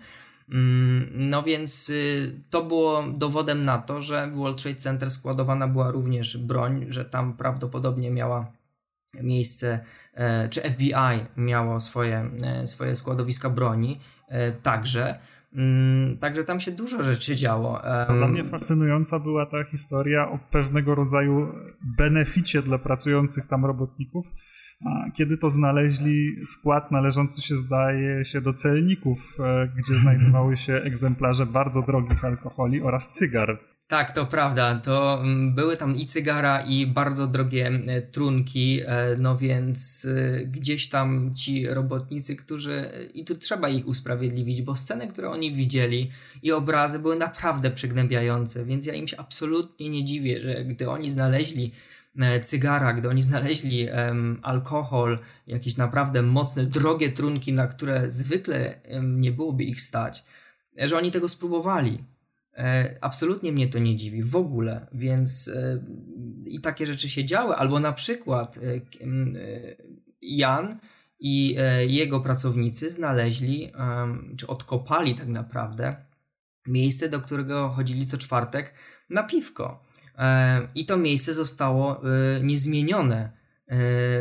Mm, 0.50 1.10
no 1.14 1.44
więc 1.44 1.90
y, 1.90 2.42
to 2.50 2.64
było 2.64 3.04
dowodem 3.14 3.66
na 3.66 3.78
to, 3.78 4.02
że 4.02 4.28
w 4.28 4.36
World 4.36 4.62
Trade 4.62 4.80
Center 4.80 5.10
składowana 5.10 5.68
była 5.68 5.92
również 5.92 6.38
broń, 6.38 6.86
że 6.90 7.06
tam 7.06 7.38
prawdopodobnie 7.38 8.12
miała 8.12 8.52
miejsce, 9.22 9.80
e, 10.14 10.50
czy 10.50 10.62
FBI 10.62 11.26
miało 11.38 11.80
swoje, 11.80 12.30
e, 12.44 12.68
swoje 12.68 12.96
składowiska 12.96 13.50
broni 13.50 14.00
e, 14.28 14.52
także. 14.52 15.20
Mm, 15.56 16.18
także 16.18 16.44
tam 16.44 16.60
się 16.60 16.72
dużo 16.72 17.04
rzeczy 17.04 17.36
działo. 17.36 17.82
Dla 18.18 18.28
mnie 18.28 18.44
fascynująca 18.44 19.20
była 19.20 19.46
ta 19.46 19.64
historia 19.64 20.30
o 20.30 20.40
pewnego 20.52 20.96
rodzaju 20.96 21.54
beneficie 21.98 22.62
dla 22.62 22.78
pracujących 22.78 23.48
tam 23.48 23.66
robotników, 23.66 24.26
kiedy 25.14 25.38
to 25.38 25.50
znaleźli 25.50 26.46
skład 26.46 26.92
należący 26.92 27.42
się, 27.42 27.56
zdaje 27.56 28.26
się, 28.26 28.42
do 28.42 28.54
celników, 28.54 29.38
e, 29.40 29.68
gdzie 29.78 29.96
znajdowały 30.02 30.58
się 30.58 30.74
egzemplarze 30.74 31.46
bardzo 31.46 31.82
drogich 31.82 32.26
alkoholi 32.26 32.82
oraz 32.82 33.10
cygar. 33.10 33.60
Tak, 33.94 34.12
to 34.12 34.26
prawda. 34.26 34.76
To 34.76 35.22
mm, 35.22 35.56
były 35.56 35.78
tam 35.78 35.96
i 35.96 36.06
cygara, 36.06 36.62
i 36.62 36.88
bardzo 36.88 37.28
drogie 37.28 37.68
e, 37.88 38.02
trunki, 38.02 38.82
e, 38.86 39.16
no 39.20 39.38
więc 39.38 40.08
gdzieś 40.46 40.90
tam 40.90 41.36
ci 41.36 41.68
robotnicy, 41.68 42.36
którzy. 42.36 42.90
I 43.14 43.26
tu 43.26 43.36
trzeba 43.36 43.70
ich 43.70 43.88
usprawiedliwić, 43.88 44.62
bo 44.62 44.76
sceny, 44.76 45.08
które 45.08 45.30
oni 45.30 45.54
widzieli 45.54 46.12
i 46.44 46.52
obrazy 46.52 47.00
były 47.00 47.16
naprawdę 47.16 47.72
przygnębiające, 47.72 48.66
więc 48.66 48.86
ja 48.86 48.94
im 48.94 49.08
się 49.08 49.18
absolutnie 49.18 49.90
nie 49.90 50.04
dziwię, 50.04 50.42
że 50.42 50.66
gdy 50.66 50.90
oni 50.90 51.10
znaleźli 51.10 51.72
E, 52.20 52.40
cygara, 52.40 52.94
gdy 52.94 53.10
oni 53.10 53.24
znaleźli 53.24 53.88
um, 53.90 54.40
alkohol, 54.44 55.20
jakieś 55.48 55.78
naprawdę 55.78 56.22
mocne, 56.22 56.66
drogie 56.66 57.10
trunki, 57.10 57.54
na 57.54 57.68
które 57.68 58.12
zwykle 58.12 58.76
um, 58.90 59.22
nie 59.22 59.32
byłoby 59.32 59.64
ich 59.64 59.82
stać, 59.82 60.24
że 60.78 60.98
oni 60.98 61.12
tego 61.12 61.30
spróbowali. 61.30 62.04
E, 62.58 62.98
absolutnie 63.02 63.52
mnie 63.52 63.68
to 63.68 63.80
nie 63.80 63.96
dziwi 63.96 64.24
w 64.24 64.36
ogóle, 64.36 64.88
więc 64.92 65.48
e, 65.48 65.84
i 66.46 66.62
takie 66.62 66.86
rzeczy 66.86 67.10
się 67.10 67.26
działy. 67.26 67.56
Albo 67.56 67.80
na 67.80 67.94
przykład 67.94 68.58
e, 68.58 68.62
Jan 70.22 70.80
i 71.20 71.58
jego 71.88 72.20
pracownicy 72.20 72.90
znaleźli, 72.90 73.72
czy 74.38 74.48
odkopali 74.48 75.16
tak 75.16 75.28
naprawdę, 75.28 75.96
miejsce, 76.68 77.10
do 77.10 77.20
którego 77.20 77.70
chodzili 77.70 78.06
co 78.06 78.18
czwartek 78.18 78.74
na 79.10 79.24
piwko. 79.24 79.84
I 80.76 80.86
to 80.86 80.98
miejsce 80.98 81.34
zostało 81.34 82.02
niezmienione 82.42 83.32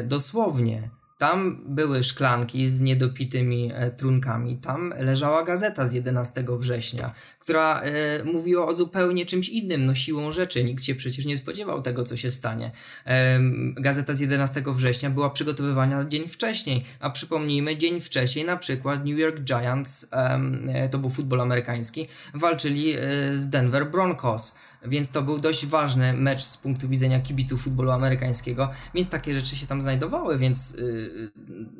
dosłownie. 0.05 0.91
Tam 1.23 1.61
były 1.67 2.03
szklanki 2.03 2.69
z 2.69 2.81
niedopitymi 2.81 3.73
trunkami. 3.97 4.57
Tam 4.57 4.95
leżała 4.99 5.45
gazeta 5.45 5.87
z 5.87 5.95
11 5.95 6.45
września, 6.49 7.13
która 7.39 7.81
e, 7.81 8.25
mówiła 8.25 8.67
o 8.67 8.75
zupełnie 8.75 9.27
czymś 9.27 9.49
innym, 9.49 9.87
no 9.87 9.95
siłą 9.95 10.33
rzeczy. 10.33 10.65
Nikt 10.65 10.85
się 10.85 10.95
przecież 10.95 11.27
nie 11.27 11.37
spodziewał 11.37 11.83
tego, 11.83 12.05
co 12.05 12.17
się 12.17 12.31
stanie. 12.31 12.71
E, 13.07 13.39
gazeta 13.75 14.15
z 14.15 14.21
11 14.21 14.63
września 14.67 15.11
była 15.11 15.31
przygotowywana 15.31 16.05
dzień 16.05 16.29
wcześniej, 16.29 16.85
a 17.01 17.11
przypomnijmy, 17.11 17.77
dzień 17.77 18.01
wcześniej 18.01 18.45
na 18.45 18.57
przykład 18.57 19.07
New 19.07 19.19
York 19.19 19.41
Giants, 19.41 20.09
e, 20.13 20.89
to 20.89 20.99
był 20.99 21.11
futbol 21.11 21.41
amerykański, 21.41 22.09
walczyli 22.35 22.93
e, 22.93 22.99
z 23.35 23.49
Denver 23.49 23.91
Broncos 23.91 24.57
więc 24.87 25.11
to 25.11 25.23
był 25.23 25.39
dość 25.39 25.67
ważny 25.67 26.13
mecz 26.13 26.43
z 26.43 26.59
punktu 26.59 26.89
widzenia 26.89 27.21
kibiców 27.21 27.63
futbolu 27.63 27.91
amerykańskiego, 27.91 28.71
więc 28.95 29.09
takie 29.09 29.35
rzeczy 29.35 29.57
się 29.57 29.67
tam 29.67 29.81
znajdowały, 29.81 30.39
więc 30.39 30.77
yy, 30.79 31.33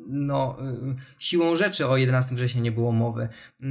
no, 0.07 0.57
yy, 0.85 0.95
siłą 1.19 1.55
rzeczy 1.55 1.87
o 1.87 1.97
11 1.97 2.35
września 2.35 2.61
nie 2.61 2.71
było 2.71 2.91
mowy. 2.91 3.29
Yy, 3.59 3.67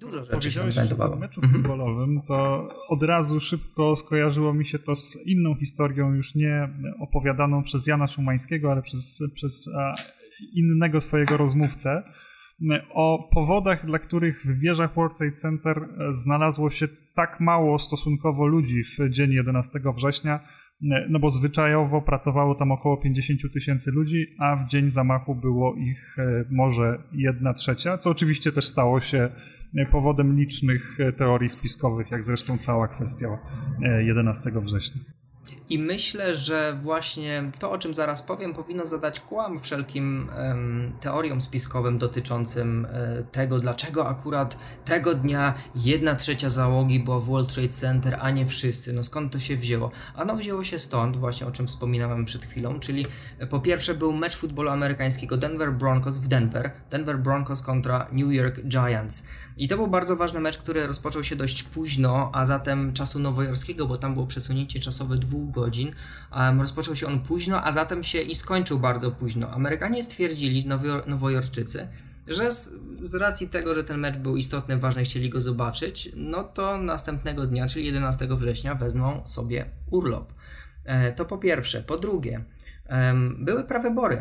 dużo 0.00 0.24
rzeczy 0.24 0.52
się 0.52 0.60
tam 0.60 0.72
znajdowało 0.72 1.16
meczu 1.16 1.40
mhm. 1.40 1.62
futbolowym, 1.62 2.22
to 2.28 2.68
od 2.88 3.02
razu 3.02 3.40
szybko 3.40 3.96
skojarzyło 3.96 4.54
mi 4.54 4.66
się 4.66 4.78
to 4.78 4.94
z 4.94 5.18
inną 5.26 5.54
historią, 5.54 6.12
już 6.12 6.34
nie 6.34 6.68
opowiadaną 7.00 7.62
przez 7.62 7.86
Jana 7.86 8.06
Szumańskiego, 8.06 8.72
ale 8.72 8.82
przez, 8.82 9.22
przez 9.34 9.68
innego 10.52 11.00
twojego 11.00 11.36
rozmówcę, 11.36 12.02
o 12.90 13.28
powodach, 13.32 13.86
dla 13.86 13.98
których 13.98 14.42
w 14.42 14.60
wieżach 14.60 14.94
World 14.94 15.16
Trade 15.16 15.36
Center 15.36 15.78
e, 15.78 16.12
znalazło 16.12 16.70
się 16.70 16.88
tak 17.14 17.40
mało 17.40 17.78
stosunkowo 17.78 18.46
ludzi 18.46 18.84
w 18.84 19.10
dzień 19.10 19.30
11 19.30 19.80
września, 19.96 20.40
no 21.08 21.18
bo 21.18 21.30
zwyczajowo 21.30 22.02
pracowało 22.02 22.54
tam 22.54 22.72
około 22.72 22.96
50 22.96 23.40
tysięcy 23.52 23.90
ludzi, 23.90 24.26
a 24.38 24.56
w 24.56 24.68
dzień 24.68 24.90
zamachu 24.90 25.34
było 25.34 25.74
ich 25.74 26.16
e, 26.18 26.44
może 26.50 26.98
jedna 27.12 27.54
trzecia, 27.54 27.98
co 27.98 28.10
oczywiście 28.10 28.52
też 28.52 28.66
stało 28.66 29.00
się 29.00 29.28
powodem 29.90 30.36
licznych 30.36 31.00
e, 31.00 31.12
teorii 31.12 31.48
spiskowych, 31.48 32.10
jak 32.10 32.24
zresztą 32.24 32.58
cała 32.58 32.88
kwestia 32.88 33.38
11 34.00 34.50
e, 34.50 34.60
września. 34.60 35.15
I 35.68 35.78
myślę, 35.78 36.36
że 36.36 36.78
właśnie 36.82 37.50
to, 37.60 37.70
o 37.70 37.78
czym 37.78 37.94
zaraz 37.94 38.22
powiem, 38.22 38.54
powinno 38.54 38.86
zadać 38.86 39.20
kłam 39.20 39.60
wszelkim 39.60 40.28
um, 40.38 40.92
teoriom 41.00 41.40
spiskowym 41.40 41.98
dotyczącym 41.98 42.86
um, 42.86 43.26
tego, 43.32 43.58
dlaczego 43.58 44.08
akurat 44.08 44.58
tego 44.84 45.14
dnia 45.14 45.54
jedna 45.74 46.14
trzecia 46.14 46.48
załogi 46.48 47.00
była 47.00 47.20
w 47.20 47.24
World 47.24 47.54
Trade 47.54 47.68
Center, 47.68 48.18
a 48.20 48.30
nie 48.30 48.46
wszyscy. 48.46 48.92
No 48.92 49.02
skąd 49.02 49.32
to 49.32 49.38
się 49.38 49.56
wzięło? 49.56 49.90
Ano 50.14 50.36
wzięło 50.36 50.64
się 50.64 50.78
stąd, 50.78 51.16
właśnie 51.16 51.46
o 51.46 51.50
czym 51.50 51.66
wspominałem 51.66 52.24
przed 52.24 52.46
chwilą, 52.46 52.80
czyli 52.80 53.06
e, 53.38 53.46
po 53.46 53.60
pierwsze 53.60 53.94
był 53.94 54.12
mecz 54.12 54.36
futbolu 54.36 54.70
amerykańskiego 54.70 55.36
Denver 55.36 55.72
Broncos 55.72 56.18
w 56.18 56.28
Denver. 56.28 56.70
Denver 56.90 57.18
Broncos 57.18 57.62
kontra 57.62 58.08
New 58.12 58.32
York 58.32 58.60
Giants. 58.60 59.26
I 59.56 59.68
to 59.68 59.76
był 59.76 59.86
bardzo 59.86 60.16
ważny 60.16 60.40
mecz, 60.40 60.58
który 60.58 60.86
rozpoczął 60.86 61.24
się 61.24 61.36
dość 61.36 61.62
późno, 61.62 62.30
a 62.32 62.46
zatem 62.46 62.92
czasu 62.92 63.18
nowojorskiego, 63.18 63.86
bo 63.86 63.96
tam 63.96 64.14
było 64.14 64.26
przesunięcie 64.26 64.80
czasowe 64.80 65.16
dwóch 65.16 65.50
godzin. 65.50 65.92
Um, 66.36 66.60
rozpoczął 66.60 66.96
się 66.96 67.06
on 67.06 67.20
późno, 67.20 67.64
a 67.64 67.72
zatem 67.72 68.04
się 68.04 68.20
i 68.20 68.34
skończył 68.34 68.78
bardzo 68.78 69.10
późno. 69.10 69.50
Amerykanie 69.50 70.02
stwierdzili, 70.02 70.66
nowojorczycy, 71.06 71.88
że 72.26 72.52
z, 72.52 72.72
z, 73.04 73.14
racji 73.14 73.48
tego, 73.48 73.74
że 73.74 73.84
ten 73.84 73.98
mecz 73.98 74.16
był 74.16 74.36
istotny, 74.36 74.78
ważny, 74.78 75.04
chcieli 75.04 75.30
go 75.30 75.40
zobaczyć, 75.40 76.10
no 76.16 76.44
to 76.44 76.78
następnego 76.78 77.46
dnia, 77.46 77.66
czyli 77.66 77.86
11 77.86 78.28
września, 78.30 78.74
wezmą 78.74 79.22
sobie 79.26 79.70
urlop. 79.90 80.32
E, 80.84 81.12
to 81.12 81.24
po 81.24 81.38
pierwsze. 81.38 81.82
Po 81.82 81.96
drugie, 81.96 82.44
były 83.38 83.64
prawybory 83.64 84.16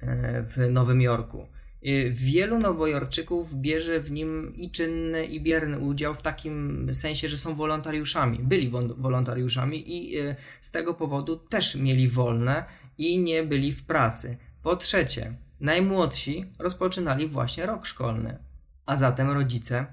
e, 0.00 0.42
w 0.42 0.56
Nowym 0.70 1.00
Jorku. 1.00 1.46
Y, 1.86 2.10
wielu 2.14 2.58
nowojorczyków 2.58 3.54
bierze 3.54 4.00
w 4.00 4.10
nim 4.10 4.56
i 4.56 4.70
czynny, 4.70 5.26
i 5.26 5.40
bierny 5.40 5.78
udział 5.78 6.14
w 6.14 6.22
takim 6.22 6.88
sensie, 6.94 7.28
że 7.28 7.38
są 7.38 7.54
wolontariuszami. 7.54 8.38
Byli 8.38 8.70
wolontariuszami 8.96 9.96
i 9.96 10.18
y, 10.18 10.36
z 10.60 10.70
tego 10.70 10.94
powodu 10.94 11.36
też 11.36 11.74
mieli 11.74 12.08
wolne 12.08 12.64
i 12.98 13.18
nie 13.18 13.42
byli 13.42 13.72
w 13.72 13.82
pracy. 13.82 14.36
Po 14.62 14.76
trzecie, 14.76 15.34
najmłodsi 15.60 16.44
rozpoczynali 16.58 17.28
właśnie 17.28 17.66
rok 17.66 17.86
szkolny, 17.86 18.38
a 18.86 18.96
zatem 18.96 19.30
rodzice 19.30 19.86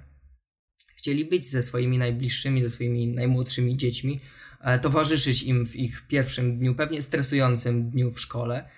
chcieli 0.95 1.25
być 1.25 1.45
ze 1.45 1.63
swoimi 1.63 1.97
najbliższymi, 1.97 2.61
ze 2.61 2.69
swoimi 2.69 3.07
najmłodszymi 3.07 3.77
dziećmi, 3.77 4.19
e, 4.61 4.79
towarzyszyć 4.79 5.43
im 5.43 5.67
w 5.67 5.75
ich 5.75 6.07
pierwszym 6.07 6.57
dniu, 6.57 6.75
pewnie 6.75 7.01
stresującym 7.01 7.89
dniu 7.89 8.11
w 8.11 8.19
szkole 8.19 8.69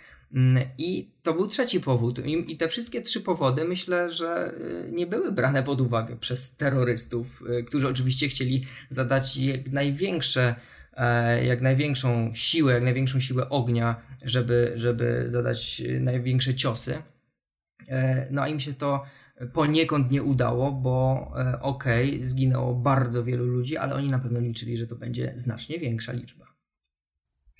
I 0.78 1.12
to 1.24 1.34
był 1.34 1.48
trzeci 1.48 1.80
powód. 1.80 2.26
I 2.26 2.58
te 2.58 2.68
wszystkie 2.68 3.02
trzy 3.02 3.22
powody 3.22 3.64
myślę, 3.64 4.12
że 4.12 4.54
y, 4.88 4.92
nie 4.92 5.08
były 5.08 5.32
brane 5.32 5.64
pod 5.64 5.82
uwagę 5.82 6.18
przez 6.18 6.56
terrorystów, 6.56 7.44
y, 7.60 7.64
którzy 7.64 7.88
oczywiście 7.88 8.28
chcieli 8.28 8.66
zadać 8.90 9.38
jak 9.38 9.72
największe, 9.72 10.56
e, 10.94 11.46
jak 11.46 11.62
największą 11.62 12.32
siłę, 12.34 12.74
jak 12.74 12.84
największą 12.84 13.20
siłę 13.20 13.50
ognia, 13.50 14.02
żeby, 14.26 14.72
żeby 14.76 15.24
zadać 15.26 15.82
y, 15.86 16.00
największe 16.00 16.56
ciosy. 16.56 17.02
E, 17.88 18.28
no 18.32 18.42
a 18.42 18.48
im 18.48 18.60
się 18.60 18.74
to 18.74 19.04
poniekąd 19.54 20.12
nie 20.12 20.24
udało, 20.24 20.72
bo 20.72 21.28
e, 21.38 21.62
okej, 21.62 22.10
okay, 22.10 22.24
zginęło 22.24 22.74
bardzo 22.74 23.24
wielu 23.24 23.46
ludzi, 23.46 23.78
ale 23.78 23.96
oni 23.96 24.10
na 24.10 24.20
pewno 24.20 24.40
liczyli, 24.40 24.78
że 24.78 24.88
to 24.88 24.96
będzie 24.96 25.34
znacznie 25.36 25.80
większa 25.80 26.12
liczba. 26.12 26.53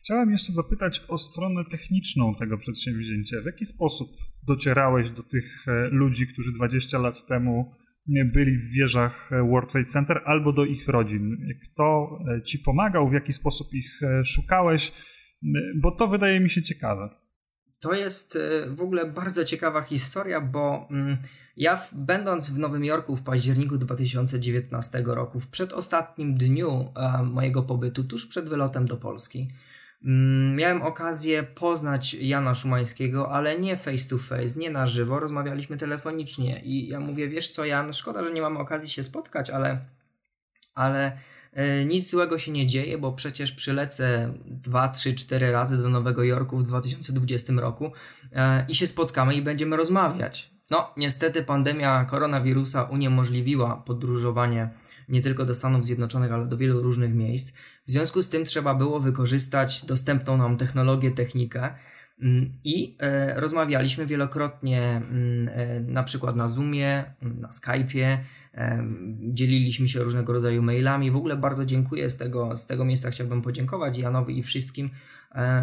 Chciałem 0.04 0.32
jeszcze 0.32 0.54
zapytać 0.54 1.02
o 1.08 1.18
stronę 1.18 1.64
techniczną 1.72 2.36
tego 2.36 2.58
przedsięwzięcia. 2.58 3.42
W 3.42 3.46
jaki 3.46 3.66
sposób 3.66 4.10
docierałeś 4.48 5.10
do 5.10 5.24
tych 5.24 5.68
e, 5.68 5.88
ludzi, 5.92 6.28
którzy 6.28 6.52
20 6.52 6.98
lat 6.98 7.28
temu 7.28 7.72
byli 8.08 8.58
w 8.58 8.72
wieżach 8.72 9.30
e, 9.32 9.48
World 9.50 9.72
Trade 9.72 9.88
Center 9.88 10.22
albo 10.26 10.54
do 10.54 10.66
ich 10.66 10.88
rodzin? 10.88 11.38
Kto 11.64 12.18
e, 12.38 12.42
ci 12.42 12.60
pomagał, 12.60 13.10
w 13.10 13.14
jaki 13.14 13.34
sposób 13.34 13.74
ich 13.74 14.00
szukałeś? 14.24 14.92
Bo 15.82 15.92
to 15.92 16.08
wydaje 16.08 16.40
mi 16.40 16.50
się 16.50 16.62
ciekawe. 16.62 17.10
To 17.80 17.94
jest 17.94 18.38
w 18.68 18.82
ogóle 18.82 19.12
bardzo 19.12 19.46
ciekawa 19.46 19.82
historia, 19.82 20.42
bo 20.42 20.88
mm, 20.92 21.18
ja 21.58 21.88
będąc 21.94 22.50
w 22.50 22.60
Nowym 22.60 22.86
Jorku 22.86 23.16
w 23.16 23.24
październiku 23.24 23.78
2019 23.78 25.04
roku, 25.06 25.40
w 25.40 25.48
przedostatnim 25.48 26.36
dniu 26.36 26.94
mojego 27.24 27.64
pobytu, 27.64 28.04
tuż 28.04 28.28
przed 28.28 28.50
wylotem 28.50 28.86
do 28.86 28.98
Polski, 28.98 29.48
miałem 30.56 30.82
okazję 30.82 31.44
poznać 31.44 32.14
Jana 32.14 32.56
Szumańskiego, 32.56 33.32
ale 33.32 33.60
nie 33.60 33.78
face 33.78 34.10
to 34.10 34.18
face, 34.18 34.60
nie 34.60 34.70
na 34.70 34.88
żywo, 34.88 35.20
rozmawialiśmy 35.20 35.78
telefonicznie 35.78 36.62
i 36.64 36.88
ja 36.88 37.00
mówię, 37.00 37.30
wiesz 37.30 37.50
co 37.50 37.66
Jan, 37.66 37.94
szkoda, 37.94 38.24
że 38.24 38.34
nie 38.34 38.42
mamy 38.42 38.60
okazji 38.60 38.90
się 38.90 39.04
spotkać, 39.04 39.50
ale, 39.50 39.80
ale 40.76 41.18
e, 41.54 41.86
nic 41.86 42.10
złego 42.10 42.38
się 42.38 42.52
nie 42.52 42.68
dzieje, 42.68 42.98
bo 42.98 43.12
przecież 43.12 43.52
przylecę 43.52 44.34
2, 44.46 44.88
3, 44.88 45.16
4 45.16 45.52
razy 45.52 45.78
do 45.78 45.90
Nowego 45.90 46.24
Jorku 46.24 46.58
w 46.58 46.64
2020 46.64 47.54
roku 47.54 47.92
e, 48.34 48.66
i 48.68 48.76
się 48.76 48.88
spotkamy 48.88 49.36
i 49.36 49.42
będziemy 49.42 49.76
rozmawiać. 49.76 50.54
No, 50.72 50.94
niestety 50.98 51.44
pandemia 51.44 52.06
koronawirusa 52.06 52.84
uniemożliwiła 52.84 53.78
podróżowanie 53.78 54.70
nie 55.10 55.22
tylko 55.22 55.46
do 55.46 55.54
Stanów 55.54 55.86
Zjednoczonych, 55.86 56.32
ale 56.32 56.48
do 56.48 56.58
wielu 56.58 56.80
różnych 56.80 57.14
miejsc. 57.14 57.54
W 57.88 57.92
związku 57.92 58.22
z 58.22 58.30
tym 58.30 58.46
trzeba 58.46 58.76
było 58.76 59.00
wykorzystać 59.00 59.86
dostępną 59.86 60.38
nam 60.38 60.58
technologię, 60.58 61.12
technikę 61.12 61.74
mm, 62.22 62.52
i 62.64 62.98
e, 63.00 63.40
rozmawialiśmy 63.42 64.06
wielokrotnie 64.06 64.82
mm, 64.82 65.50
e, 65.54 65.80
na 65.80 66.04
przykład 66.04 66.36
na 66.36 66.48
Zoomie, 66.48 67.14
na 67.22 67.48
Skype'ie, 67.48 68.18
e, 68.54 68.84
dzieliliśmy 69.20 69.88
się 69.88 70.04
różnego 70.04 70.34
rodzaju 70.34 70.62
mailami. 70.62 71.12
W 71.12 71.16
ogóle 71.16 71.38
bardzo 71.38 71.66
dziękuję 71.66 72.10
z 72.10 72.18
tego, 72.18 72.56
z 72.56 72.68
tego 72.68 72.86
miejsca 72.86 73.12
chciałbym 73.12 73.42
podziękować 73.42 73.98
Janowi 73.98 74.38
i 74.38 74.44
wszystkim 74.44 74.90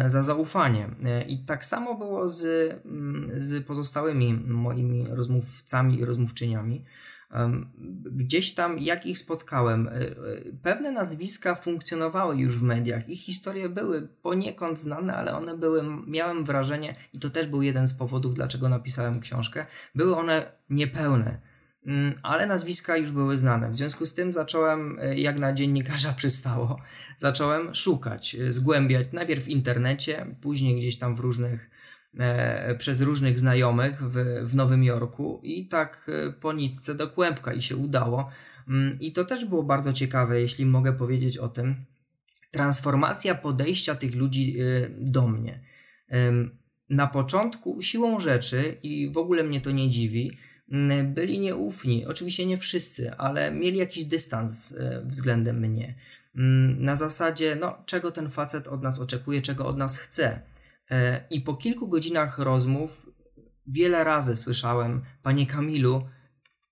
za 0.05 0.23
zaufanie. 0.23 0.89
I 1.27 1.45
tak 1.45 1.65
samo 1.65 1.97
było 1.97 2.27
z, 2.27 2.45
mm, 2.85 3.29
z 3.35 3.65
pozostałymi 3.65 4.33
moimi 4.33 5.07
rozmówcami 5.09 5.99
i 5.99 6.05
rozmówczyniami. 6.05 6.85
Gdzieś 8.11 8.53
tam, 8.53 8.79
jak 8.79 9.05
ich 9.05 9.17
spotkałem, 9.17 9.87
e, 9.87 9.91
e, 9.91 10.13
pewne 10.61 10.91
nazwiska 10.91 11.55
funkcjonowały 11.55 12.35
już 12.35 12.57
w 12.57 12.63
mediach. 12.63 13.09
Ich 13.09 13.19
historie 13.19 13.69
były 13.69 14.07
poniekąd 14.07 14.79
znane, 14.79 15.15
ale 15.15 15.35
one 15.35 15.57
były, 15.57 15.83
miałem 16.07 16.45
wrażenie, 16.45 16.95
i 17.13 17.19
to 17.19 17.29
też 17.29 17.47
był 17.47 17.61
jeden 17.61 17.87
z 17.87 17.93
powodów, 17.93 18.33
dlaczego 18.33 18.69
napisałem 18.69 19.19
książkę, 19.19 19.65
były 19.95 20.15
one 20.15 20.51
niepełne 20.69 21.41
mm, 21.85 22.13
ale 22.23 22.47
nazwiska 22.47 22.97
już 22.97 23.11
były 23.11 23.37
znane. 23.37 23.69
W 23.71 23.75
związku 23.75 24.05
z 24.05 24.13
tym 24.13 24.33
zacząłem, 24.33 24.99
e, 25.01 25.19
jak 25.19 25.39
na 25.39 25.53
dziennikarza 25.53 26.13
przystało, 26.13 26.79
zacząłem 27.17 27.75
szukać, 27.75 28.37
zgłębiać 28.49 29.07
najpierw 29.13 29.43
w 29.43 29.49
internecie, 29.49 30.25
później 30.41 30.79
gdzieś 30.79 30.97
tam 30.97 31.15
w 31.15 31.19
różnych 31.19 31.69
przez 32.77 33.01
różnych 33.01 33.39
znajomych 33.39 34.09
w, 34.09 34.43
w 34.43 34.55
Nowym 34.55 34.83
Jorku 34.83 35.41
i 35.43 35.67
tak 35.67 36.11
e, 36.27 36.31
po 36.33 36.53
nitce 36.53 36.95
do 36.95 37.09
kłębka 37.09 37.53
i 37.53 37.61
się 37.61 37.77
udało. 37.77 38.29
Mm, 38.67 38.99
I 38.99 39.11
to 39.11 39.25
też 39.25 39.45
było 39.45 39.63
bardzo 39.63 39.93
ciekawe, 39.93 40.41
jeśli 40.41 40.65
mogę 40.65 40.93
powiedzieć 40.93 41.37
o 41.37 41.49
tym. 41.49 41.75
Transformacja 42.51 43.35
podejścia 43.35 43.95
tych 43.95 44.15
ludzi 44.15 44.59
e, 44.59 44.89
do 44.99 45.27
mnie. 45.27 45.63
Na 46.89 47.07
początku 47.07 47.81
siłą 47.81 48.19
rzeczy, 48.19 48.77
i 48.83 49.11
w 49.11 49.17
ogóle 49.17 49.43
mnie 49.43 49.61
to 49.61 49.71
nie 49.71 49.89
dziwi, 49.89 50.37
mm, 50.71 51.13
byli 51.13 51.39
nieufni. 51.39 52.05
Oczywiście 52.05 52.45
nie 52.45 52.57
wszyscy, 52.57 53.15
ale 53.15 53.51
mieli 53.51 53.77
jakiś 53.77 54.05
dystans 54.05 54.75
e, 54.77 55.01
względem 55.05 55.59
mnie. 55.59 55.95
Mm, 56.35 56.83
na 56.83 56.95
zasadzie, 56.95 57.57
no, 57.59 57.83
czego 57.85 58.11
ten 58.11 58.29
facet 58.29 58.67
od 58.67 58.83
nas 58.83 58.99
oczekuje, 58.99 59.41
czego 59.41 59.67
od 59.67 59.77
nas 59.77 59.97
chce. 59.97 60.41
E, 60.91 61.27
I 61.29 61.41
po 61.41 61.55
kilku 61.55 61.87
godzinach 61.87 62.39
rozmów 62.39 63.09
wiele 63.67 64.03
razy 64.03 64.35
słyszałem, 64.35 65.01
Panie 65.23 65.47
Kamilu, 65.47 66.07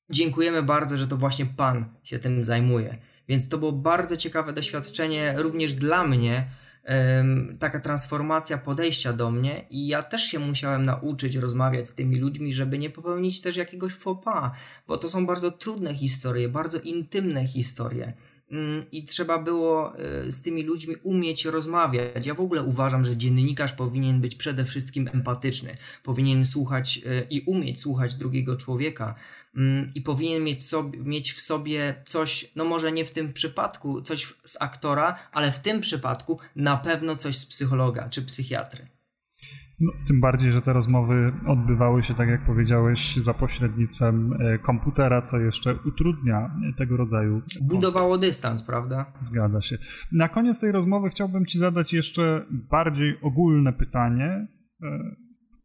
dziękujemy 0.09 0.63
bardzo, 0.63 0.97
że 0.97 1.07
to 1.07 1.17
właśnie 1.17 1.45
Pan 1.45 1.85
się 2.03 2.19
tym 2.19 2.43
zajmuje. 2.43 2.97
Więc 3.27 3.49
to 3.49 3.57
było 3.57 3.71
bardzo 3.71 4.17
ciekawe 4.17 4.53
doświadczenie 4.53 5.33
również 5.37 5.73
dla 5.73 6.03
mnie, 6.03 6.51
taka 7.59 7.79
transformacja 7.79 8.57
podejścia 8.57 9.13
do 9.13 9.31
mnie 9.31 9.65
i 9.69 9.87
ja 9.87 10.03
też 10.03 10.21
się 10.21 10.39
musiałem 10.39 10.85
nauczyć 10.85 11.35
rozmawiać 11.35 11.87
z 11.87 11.95
tymi 11.95 12.17
ludźmi, 12.17 12.53
żeby 12.53 12.77
nie 12.77 12.89
popełnić 12.89 13.41
też 13.41 13.55
jakiegoś 13.57 13.93
faux 13.93 14.25
pas, 14.25 14.51
bo 14.87 14.97
to 14.97 15.09
są 15.09 15.25
bardzo 15.25 15.51
trudne 15.51 15.95
historie, 15.95 16.49
bardzo 16.49 16.79
intymne 16.79 17.47
historie. 17.47 18.13
Mm, 18.51 18.85
i 18.91 19.03
trzeba 19.03 19.39
było 19.39 19.97
e, 19.97 20.31
z 20.31 20.41
tymi 20.41 20.63
ludźmi 20.63 20.95
umieć 21.03 21.45
rozmawiać. 21.45 22.25
Ja 22.25 22.33
w 22.33 22.41
ogóle 22.41 22.63
uważam, 22.63 23.05
że 23.05 23.17
dziennikarz 23.17 23.73
powinien 23.73 24.21
być 24.21 24.35
przede 24.35 24.65
wszystkim 24.65 25.09
empatyczny, 25.13 25.75
powinien 26.03 26.45
słuchać 26.45 27.01
e, 27.05 27.23
i 27.29 27.41
umieć 27.41 27.79
słuchać 27.79 28.15
drugiego 28.15 28.55
człowieka 28.55 29.15
mm, 29.55 29.91
i 29.95 30.01
powinien 30.01 30.43
mieć, 30.43 30.63
sobie, 30.65 30.99
mieć 30.99 31.33
w 31.33 31.41
sobie 31.41 32.03
coś, 32.05 32.51
no 32.55 32.65
może 32.65 32.91
nie 32.91 33.05
w 33.05 33.11
tym 33.11 33.33
przypadku 33.33 34.01
coś 34.01 34.33
z 34.45 34.61
aktora, 34.61 35.19
ale 35.31 35.51
w 35.51 35.59
tym 35.59 35.81
przypadku 35.81 36.39
na 36.55 36.77
pewno 36.77 37.15
coś 37.15 37.37
z 37.37 37.45
psychologa 37.45 38.09
czy 38.09 38.21
psychiatry. 38.21 38.98
No, 39.81 39.91
tym 40.07 40.21
bardziej, 40.21 40.51
że 40.51 40.61
te 40.61 40.73
rozmowy 40.73 41.33
odbywały 41.47 42.03
się, 42.03 42.13
tak 42.13 42.29
jak 42.29 42.45
powiedziałeś, 42.45 43.15
za 43.15 43.33
pośrednictwem 43.33 44.33
e, 44.33 44.57
komputera, 44.57 45.21
co 45.21 45.39
jeszcze 45.39 45.75
utrudnia 45.85 46.55
tego 46.77 46.97
rodzaju. 46.97 47.41
Budowało 47.61 48.17
dystans, 48.17 48.63
prawda? 48.63 49.13
Zgadza 49.21 49.61
się. 49.61 49.77
Na 50.11 50.29
koniec 50.29 50.59
tej 50.59 50.71
rozmowy 50.71 51.09
chciałbym 51.09 51.45
Ci 51.45 51.59
zadać 51.59 51.93
jeszcze 51.93 52.45
bardziej 52.51 53.17
ogólne 53.21 53.73
pytanie. 53.73 54.47
E, 54.83 55.15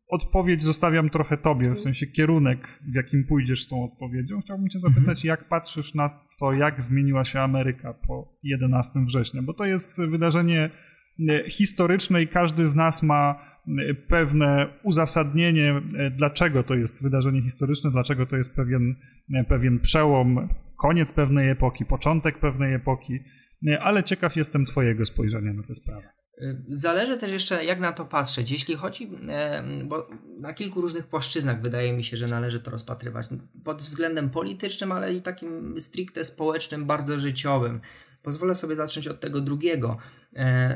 odpowiedź 0.08 0.62
zostawiam 0.62 1.10
trochę 1.10 1.36
Tobie, 1.36 1.74
w 1.74 1.80
sensie 1.80 2.06
kierunek, 2.06 2.80
w 2.92 2.94
jakim 2.94 3.24
pójdziesz 3.24 3.64
z 3.64 3.68
tą 3.68 3.84
odpowiedzią. 3.84 4.40
Chciałbym 4.40 4.68
Cię 4.68 4.78
zapytać, 4.78 5.18
mhm. 5.24 5.26
jak 5.26 5.48
patrzysz 5.48 5.94
na 5.94 6.10
to, 6.38 6.52
jak 6.52 6.82
zmieniła 6.82 7.24
się 7.24 7.40
Ameryka 7.40 7.94
po 7.94 8.38
11 8.42 9.00
września, 9.00 9.42
bo 9.42 9.54
to 9.54 9.64
jest 9.64 10.00
wydarzenie 10.00 10.70
e, 11.30 11.50
historyczne 11.50 12.22
i 12.22 12.28
każdy 12.28 12.68
z 12.68 12.74
nas 12.74 13.02
ma 13.02 13.53
pewne 14.08 14.78
uzasadnienie, 14.82 15.82
dlaczego 16.16 16.62
to 16.62 16.74
jest 16.74 17.02
wydarzenie 17.02 17.42
historyczne, 17.42 17.90
dlaczego 17.90 18.26
to 18.26 18.36
jest 18.36 18.54
pewien, 18.54 18.94
pewien 19.48 19.80
przełom, 19.80 20.48
koniec 20.78 21.12
pewnej 21.12 21.50
epoki, 21.50 21.84
początek 21.84 22.38
pewnej 22.38 22.74
epoki, 22.74 23.20
ale 23.80 24.02
ciekaw 24.02 24.36
jestem 24.36 24.66
Twojego 24.66 25.04
spojrzenia 25.04 25.52
na 25.52 25.62
tę 25.62 25.74
sprawę. 25.74 26.08
Zależy 26.68 27.18
też 27.18 27.32
jeszcze, 27.32 27.64
jak 27.64 27.80
na 27.80 27.92
to 27.92 28.04
patrzeć. 28.04 28.50
Jeśli 28.50 28.74
chodzi, 28.74 29.08
bo 29.84 30.08
na 30.40 30.54
kilku 30.54 30.80
różnych 30.80 31.06
płaszczyznach 31.06 31.62
wydaje 31.62 31.92
mi 31.92 32.04
się, 32.04 32.16
że 32.16 32.28
należy 32.28 32.60
to 32.60 32.70
rozpatrywać. 32.70 33.26
Pod 33.64 33.82
względem 33.82 34.30
politycznym, 34.30 34.92
ale 34.92 35.14
i 35.14 35.22
takim 35.22 35.80
stricte 35.80 36.24
społecznym, 36.24 36.84
bardzo 36.84 37.18
życiowym. 37.18 37.80
Pozwolę 38.22 38.54
sobie 38.54 38.74
zacząć 38.74 39.08
od 39.08 39.20
tego 39.20 39.40
drugiego. 39.40 39.96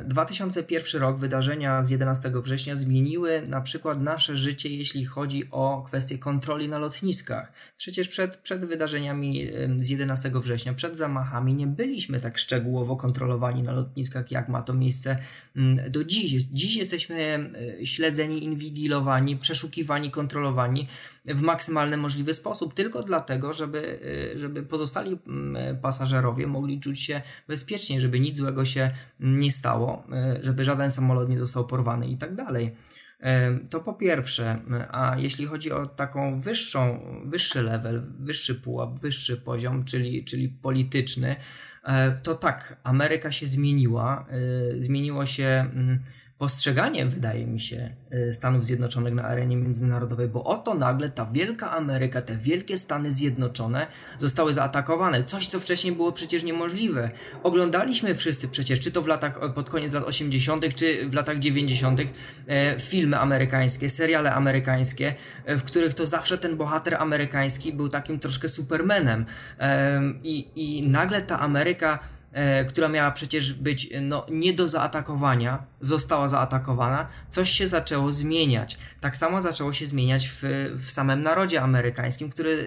2001 0.04 1.02
e, 1.02 1.04
rok, 1.04 1.18
wydarzenia 1.18 1.82
z 1.82 1.90
11 1.90 2.32
września 2.34 2.76
zmieniły 2.76 3.42
na 3.48 3.60
przykład 3.60 4.02
nasze 4.02 4.36
życie, 4.36 4.68
jeśli 4.68 5.04
chodzi 5.04 5.44
o 5.50 5.82
kwestię 5.86 6.18
kontroli 6.18 6.68
na 6.68 6.78
lotniskach. 6.78 7.52
Przecież 7.76 8.08
przed, 8.08 8.36
przed 8.36 8.64
wydarzeniami 8.64 9.50
z 9.76 9.88
11 9.88 10.30
września, 10.34 10.74
przed 10.74 10.96
zamachami, 10.96 11.54
nie 11.54 11.66
byliśmy 11.66 12.20
tak 12.20 12.38
szczegółowo 12.38 12.96
kontrolowani 12.96 13.62
na 13.62 13.72
lotniskach, 13.72 14.30
jak 14.30 14.48
ma 14.48 14.62
to 14.62 14.74
miejsce 14.74 15.16
mm, 15.56 15.90
do 15.90 16.04
dziś. 16.04 16.42
Dziś 16.42 16.76
jesteśmy 16.76 17.50
e, 17.80 17.86
śledzeni, 17.86 18.44
inwigilowani, 18.44 19.36
przeszukiwani, 19.36 20.10
kontrolowani 20.10 20.88
w 21.24 21.40
maksymalny 21.40 21.96
możliwy 21.96 22.34
sposób, 22.34 22.74
tylko 22.74 23.02
dlatego, 23.02 23.52
żeby, 23.52 24.00
e, 24.34 24.38
żeby 24.38 24.62
pozostali 24.62 25.18
mm, 25.26 25.78
pasażerowie 25.78 26.46
mogli 26.46 26.80
czuć 26.80 27.00
się 27.00 27.22
bezpiecznie, 27.48 28.00
żeby 28.00 28.20
nic 28.20 28.36
złego 28.36 28.64
się 28.64 28.90
nie 29.20 29.47
stało, 29.50 30.04
e, 30.12 30.38
żeby 30.42 30.64
żaden 30.64 30.90
samolot 30.90 31.28
nie 31.28 31.38
został 31.38 31.66
porwany 31.66 32.08
i 32.08 32.16
tak 32.16 32.34
dalej. 32.34 32.74
E, 33.20 33.58
to 33.70 33.80
po 33.80 33.94
pierwsze, 33.94 34.58
a 34.90 35.16
jeśli 35.18 35.46
chodzi 35.46 35.72
o 35.72 35.86
taką 35.86 36.38
wyższą, 36.38 37.00
wyższy 37.26 37.62
level, 37.62 38.02
wyższy 38.18 38.54
pułap, 38.54 39.00
wyższy 39.00 39.36
poziom, 39.36 39.84
czyli, 39.84 40.24
czyli 40.24 40.48
polityczny, 40.48 41.36
e, 41.84 42.12
to 42.22 42.34
tak, 42.34 42.80
Ameryka 42.82 43.32
się 43.32 43.46
zmieniła. 43.46 44.26
Zmieniło 44.78 45.26
się 45.26 45.66
mm, 46.38 46.48
postrzeganie, 46.48 47.06
wydaje 47.06 47.46
mi 47.46 47.60
się, 47.60 47.94
y, 48.28 48.32
Stanów 48.32 48.64
Zjednoczonych 48.64 49.14
na 49.14 49.22
arenie 49.22 49.56
międzynarodowej, 49.56 50.28
bo 50.28 50.44
oto 50.44 50.74
nagle 50.74 51.10
ta 51.10 51.26
wielka 51.26 51.70
Ameryka, 51.70 52.22
te 52.22 52.36
wielkie 52.36 52.78
Stany 52.78 53.12
Zjednoczone 53.12 53.86
zostały 54.18 54.52
zaatakowane. 54.52 55.24
Coś, 55.24 55.46
co 55.46 55.60
wcześniej 55.60 55.94
było 55.94 56.12
przecież 56.12 56.42
niemożliwe. 56.42 57.10
Oglądaliśmy 57.42 58.14
wszyscy 58.14 58.48
przecież, 58.48 58.80
czy 58.80 58.90
to 58.90 59.02
w 59.02 59.06
latach, 59.06 59.54
pod 59.54 59.70
koniec 59.70 59.92
lat 59.92 60.04
80., 60.04 60.74
czy 60.74 61.08
w 61.08 61.14
latach 61.14 61.38
90., 61.38 62.00
e, 62.46 62.80
filmy 62.80 63.18
amerykańskie, 63.18 63.90
seriale 63.90 64.34
amerykańskie, 64.34 65.14
e, 65.44 65.56
w 65.56 65.64
których 65.64 65.94
to 65.94 66.06
zawsze 66.06 66.38
ten 66.38 66.56
bohater 66.56 66.94
amerykański 66.94 67.72
był 67.72 67.88
takim 67.88 68.18
troszkę 68.18 68.48
supermenem. 68.48 69.26
I, 70.22 70.48
i 70.54 70.88
nagle 70.88 71.22
ta 71.22 71.40
Ameryka 71.40 71.98
E, 72.32 72.64
która 72.64 72.88
miała 72.88 73.10
przecież 73.10 73.52
być 73.52 73.88
no, 74.00 74.26
nie 74.30 74.52
do 74.52 74.68
zaatakowania, 74.68 75.66
została 75.80 76.28
zaatakowana, 76.28 77.08
coś 77.30 77.50
się 77.50 77.66
zaczęło 77.66 78.12
zmieniać. 78.12 78.78
Tak 79.00 79.16
samo 79.16 79.40
zaczęło 79.40 79.72
się 79.72 79.86
zmieniać 79.86 80.28
w, 80.28 80.42
w 80.78 80.90
samym 80.90 81.22
narodzie 81.22 81.62
amerykańskim, 81.62 82.30
który 82.30 82.66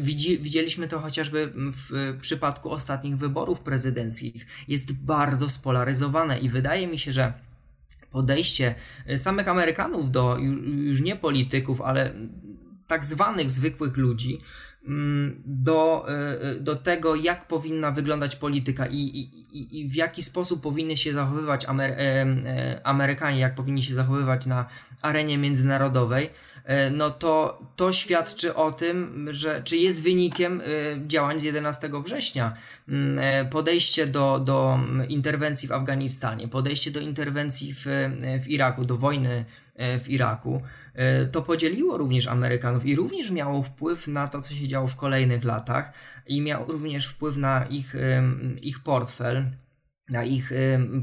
widzi, 0.00 0.38
widzieliśmy 0.38 0.88
to 0.88 1.00
chociażby 1.00 1.52
w 1.54 2.18
przypadku 2.20 2.70
ostatnich 2.70 3.16
wyborów 3.16 3.60
prezydenckich. 3.60 4.46
Jest 4.68 4.92
bardzo 4.92 5.48
spolaryzowane 5.48 6.38
i 6.38 6.48
wydaje 6.48 6.86
mi 6.86 6.98
się, 6.98 7.12
że 7.12 7.32
podejście 8.10 8.74
samych 9.16 9.48
Amerykanów 9.48 10.10
do 10.10 10.38
już 10.74 11.00
nie 11.00 11.16
polityków, 11.16 11.80
ale 11.80 12.12
tak 12.86 13.04
zwanych 13.04 13.50
zwykłych 13.50 13.96
ludzi, 13.96 14.40
do, 15.44 16.06
e, 16.08 16.40
e, 16.40 16.54
do 16.54 16.76
tego, 16.76 17.14
jak 17.14 17.48
powinna 17.48 17.90
wyglądać 17.90 18.36
polityka 18.36 18.86
i, 18.86 18.96
i, 18.96 19.80
i 19.80 19.88
w 19.88 19.94
jaki 19.94 20.22
sposób 20.22 20.62
powinny 20.62 20.96
się 20.96 21.12
zachowywać 21.12 21.64
Amery 21.64 21.94
e, 21.94 22.80
Amerykanie, 22.84 23.40
jak 23.40 23.54
powinni 23.54 23.82
się 23.82 23.94
zachowywać 23.94 24.46
na 24.46 24.66
arenie 25.02 25.38
międzynarodowej, 25.38 26.30
no 26.92 27.10
to 27.10 27.62
to 27.76 27.92
świadczy 27.92 28.54
o 28.54 28.70
tym, 28.70 29.28
że 29.30 29.62
czy 29.64 29.76
jest 29.76 30.02
wynikiem 30.02 30.62
działań 31.06 31.40
z 31.40 31.42
11 31.42 31.90
września. 32.04 32.52
Mm, 32.88 33.48
podejście 33.48 34.06
do, 34.06 34.38
do 34.38 34.80
interwencji 35.08 35.68
w 35.68 35.72
Afganistanie, 35.72 36.48
podejście 36.48 36.90
do 36.90 37.00
interwencji 37.00 37.74
w, 37.74 37.84
w 38.42 38.48
Iraku, 38.48 38.84
do 38.84 38.96
wojny 38.96 39.44
w 39.76 40.04
Iraku. 40.08 40.62
E, 40.94 41.26
to 41.26 41.42
podzieliło 41.42 41.98
również 41.98 42.26
Amerykanów 42.26 42.86
i 42.86 42.96
również 42.96 43.30
miało 43.30 43.62
wpływ 43.62 44.08
na 44.08 44.28
to, 44.28 44.40
co 44.40 44.54
się 44.54 44.68
działo 44.68 44.86
w 44.86 44.96
kolejnych 44.96 45.44
latach 45.44 45.92
i 46.26 46.40
miało 46.40 46.64
również 46.64 47.06
wpływ 47.06 47.36
na 47.36 47.66
ich, 47.66 47.94
ich 48.62 48.80
portfel, 48.82 49.44
na 50.08 50.24
ich 50.24 50.52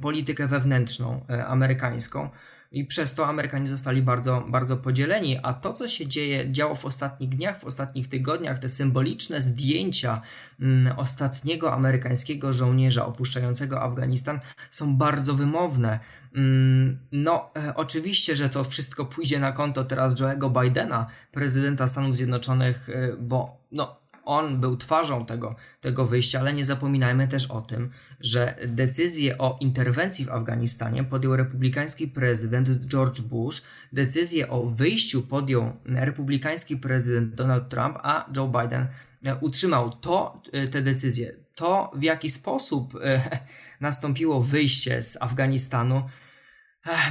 politykę 0.02 0.48
wewnętrzną 0.48 1.26
e, 1.30 1.46
amerykańską 1.46 2.30
i 2.72 2.86
przez 2.86 3.14
to 3.14 3.28
Amerykanie 3.28 3.68
zostali 3.68 4.02
bardzo, 4.02 4.46
bardzo 4.48 4.78
podzieleni. 4.78 5.40
A 5.44 5.54
to, 5.54 5.74
co 5.74 5.88
się 5.88 6.08
dzieje, 6.08 6.52
działo 6.52 6.76
w 6.76 6.86
ostatnich 6.86 7.30
dniach, 7.30 7.60
w 7.60 7.66
ostatnich 7.66 8.08
tygodniach, 8.08 8.60
te 8.60 8.70
symboliczne 8.70 9.42
zdjęcia 9.42 10.22
mm, 10.60 11.00
ostatniego 11.00 11.74
amerykańskiego 11.74 12.54
żołnierza 12.54 13.06
opuszczającego 13.06 13.82
Afganistan 13.82 14.40
są 14.70 14.98
bardzo 14.98 15.34
wymowne. 15.34 16.00
Mm, 16.36 17.00
no, 17.12 17.52
e, 17.58 17.76
oczywiście, 17.76 18.36
że 18.36 18.50
to 18.50 18.64
wszystko 18.64 19.06
pójdzie 19.06 19.40
na 19.40 19.52
konto 19.52 19.84
teraz 19.84 20.16
Joe'ego 20.16 20.64
Bidena, 20.64 21.08
prezydenta 21.32 21.88
Stanów 21.88 22.18
Zjednoczonych, 22.18 22.90
e, 22.90 23.18
bo 23.18 23.58
no, 23.72 24.00
on 24.30 24.60
był 24.60 24.78
twarzą 24.78 25.26
tego, 25.26 25.56
tego 25.82 26.06
wyjścia, 26.06 26.40
ale 26.40 26.54
nie 26.54 26.66
zapominajmy 26.66 27.28
też 27.28 27.46
o 27.46 27.62
tym, 27.62 27.90
że 28.20 28.56
decyzję 28.68 29.38
o 29.38 29.58
interwencji 29.62 30.26
w 30.26 30.30
Afganistanie 30.30 31.04
podjął 31.04 31.36
republikański 31.36 32.08
prezydent 32.08 32.70
George 32.70 33.22
Bush, 33.22 33.62
decyzję 33.94 34.50
o 34.50 34.66
wyjściu 34.66 35.22
podjął 35.22 35.74
republikański 35.86 36.78
prezydent 36.78 37.36
Donald 37.36 37.70
Trump, 37.70 37.98
a 38.04 38.30
Joe 38.38 38.48
Biden 38.48 38.88
e, 39.26 39.36
utrzymał 39.36 39.90
to, 39.90 40.42
te 40.72 40.82
decyzje. 40.82 41.34
To, 41.56 41.92
w 41.96 42.04
jaki 42.04 42.30
sposób 42.30 42.94
e, 43.04 43.40
nastąpiło 43.82 44.44
wyjście 44.44 45.04
z 45.04 45.22
Afganistanu, 45.22 46.04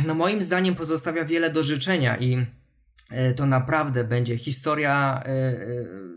no 0.07 0.15
moim 0.15 0.43
zdaniem 0.43 0.75
pozostawia 0.75 1.25
wiele 1.25 1.51
do 1.51 1.63
życzenia 1.63 2.17
i 2.17 2.35
e, 2.35 2.47
to 3.37 3.47
naprawdę 3.47 4.05
będzie 4.05 4.39
historia, 4.39 5.23
e, 5.25 5.57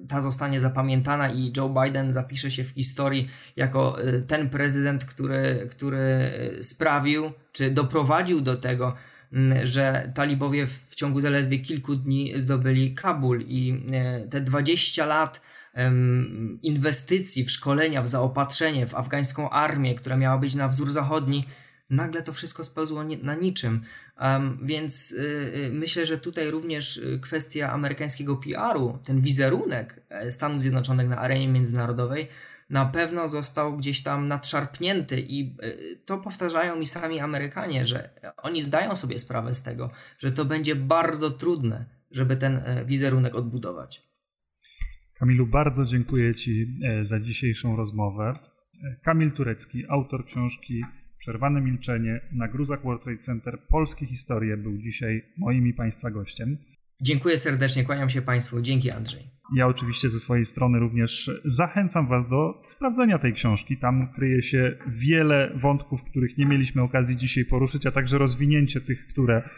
ta 0.07 0.21
zostanie 0.21 0.59
zapamiętana 0.59 1.29
i 1.29 1.53
Joe 1.57 1.69
Biden 1.69 2.13
zapisze 2.13 2.51
się 2.51 2.63
w 2.63 2.69
historii 2.69 3.29
jako 3.55 3.97
ten 4.27 4.49
prezydent, 4.49 5.05
który, 5.05 5.67
który 5.71 6.31
sprawił, 6.61 7.31
czy 7.51 7.71
doprowadził 7.71 8.41
do 8.41 8.57
tego, 8.57 8.95
że 9.63 10.11
talibowie 10.15 10.67
w 10.67 10.95
ciągu 10.95 11.21
zaledwie 11.21 11.59
kilku 11.59 11.95
dni 11.95 12.33
zdobyli 12.35 12.95
Kabul. 12.95 13.41
I 13.47 13.83
te 14.29 14.41
20 14.41 15.05
lat 15.05 15.41
inwestycji 16.61 17.43
w 17.43 17.51
szkolenia, 17.51 18.01
w 18.01 18.07
zaopatrzenie, 18.07 18.87
w 18.87 18.95
afgańską 18.95 19.49
armię, 19.49 19.95
która 19.95 20.17
miała 20.17 20.37
być 20.37 20.55
na 20.55 20.67
wzór 20.67 20.91
zachodni, 20.91 21.45
nagle 21.91 22.21
to 22.21 22.33
wszystko 22.33 22.63
spełzło 22.63 23.03
na 23.23 23.35
niczym. 23.35 23.81
Um, 24.21 24.59
więc 24.63 25.11
y, 25.11 25.17
y, 25.55 25.71
myślę, 25.73 26.05
że 26.05 26.17
tutaj 26.17 26.51
również 26.51 26.97
y, 26.97 27.19
kwestia 27.21 27.71
amerykańskiego 27.71 28.37
PR-u, 28.37 28.99
ten 29.03 29.21
wizerunek 29.21 30.01
e, 30.09 30.31
Stanów 30.31 30.61
Zjednoczonych 30.61 31.09
na 31.09 31.17
arenie 31.17 31.47
międzynarodowej 31.47 32.27
na 32.71 32.85
pewno 32.85 33.27
został 33.27 33.77
gdzieś 33.77 34.03
tam 34.03 34.27
nadszarpnięty 34.27 35.21
i 35.21 35.55
y, 35.63 36.01
to 36.05 36.17
powtarzają 36.17 36.75
mi 36.75 36.87
sami 36.87 37.19
Amerykanie, 37.19 37.85
że 37.85 38.09
oni 38.37 38.61
zdają 38.61 38.95
sobie 38.95 39.19
sprawę 39.19 39.53
z 39.53 39.63
tego, 39.63 39.89
że 40.19 40.31
to 40.31 40.45
będzie 40.45 40.75
bardzo 40.75 41.31
trudne, 41.31 41.85
żeby 42.11 42.37
ten 42.37 42.57
e, 42.57 42.85
wizerunek 42.85 43.35
odbudować. 43.35 44.03
Kamilu, 45.13 45.47
bardzo 45.47 45.85
dziękuję 45.85 46.35
Ci 46.35 46.77
e, 46.83 47.03
za 47.03 47.19
dzisiejszą 47.19 47.75
rozmowę. 47.75 48.29
E, 48.83 48.95
Kamil 49.03 49.31
Turecki, 49.31 49.83
autor 49.89 50.25
książki 50.25 50.83
Przerwane 51.21 51.61
milczenie 51.61 52.21
na 52.31 52.47
gruzach 52.47 52.83
World 52.83 53.03
Trade 53.03 53.17
Center 53.17 53.59
Polskie 53.69 54.05
historie 54.05 54.57
był 54.57 54.77
dzisiaj 54.77 55.23
moim 55.37 55.67
i 55.67 55.73
Państwa 55.73 56.11
gościem. 56.11 56.57
Dziękuję 57.01 57.37
serdecznie, 57.37 57.83
kłaniam 57.83 58.09
się 58.09 58.21
Państwu. 58.21 58.61
Dzięki 58.61 58.91
Andrzej. 58.91 59.23
Ja 59.55 59.67
oczywiście 59.67 60.09
ze 60.09 60.19
swojej 60.19 60.45
strony 60.45 60.79
również 60.79 61.31
zachęcam 61.45 62.07
Was 62.07 62.29
do 62.29 62.61
sprawdzenia 62.65 63.17
tej 63.17 63.33
książki. 63.33 63.77
Tam 63.77 64.07
kryje 64.13 64.41
się 64.41 64.77
wiele 64.87 65.51
wątków, 65.55 66.03
których 66.03 66.37
nie 66.37 66.45
mieliśmy 66.45 66.81
okazji 66.81 67.17
dzisiaj 67.17 67.45
poruszyć, 67.45 67.85
a 67.85 67.91
także 67.91 68.17
rozwinięcie 68.17 68.81
tych, 68.81 69.07
które 69.07 69.49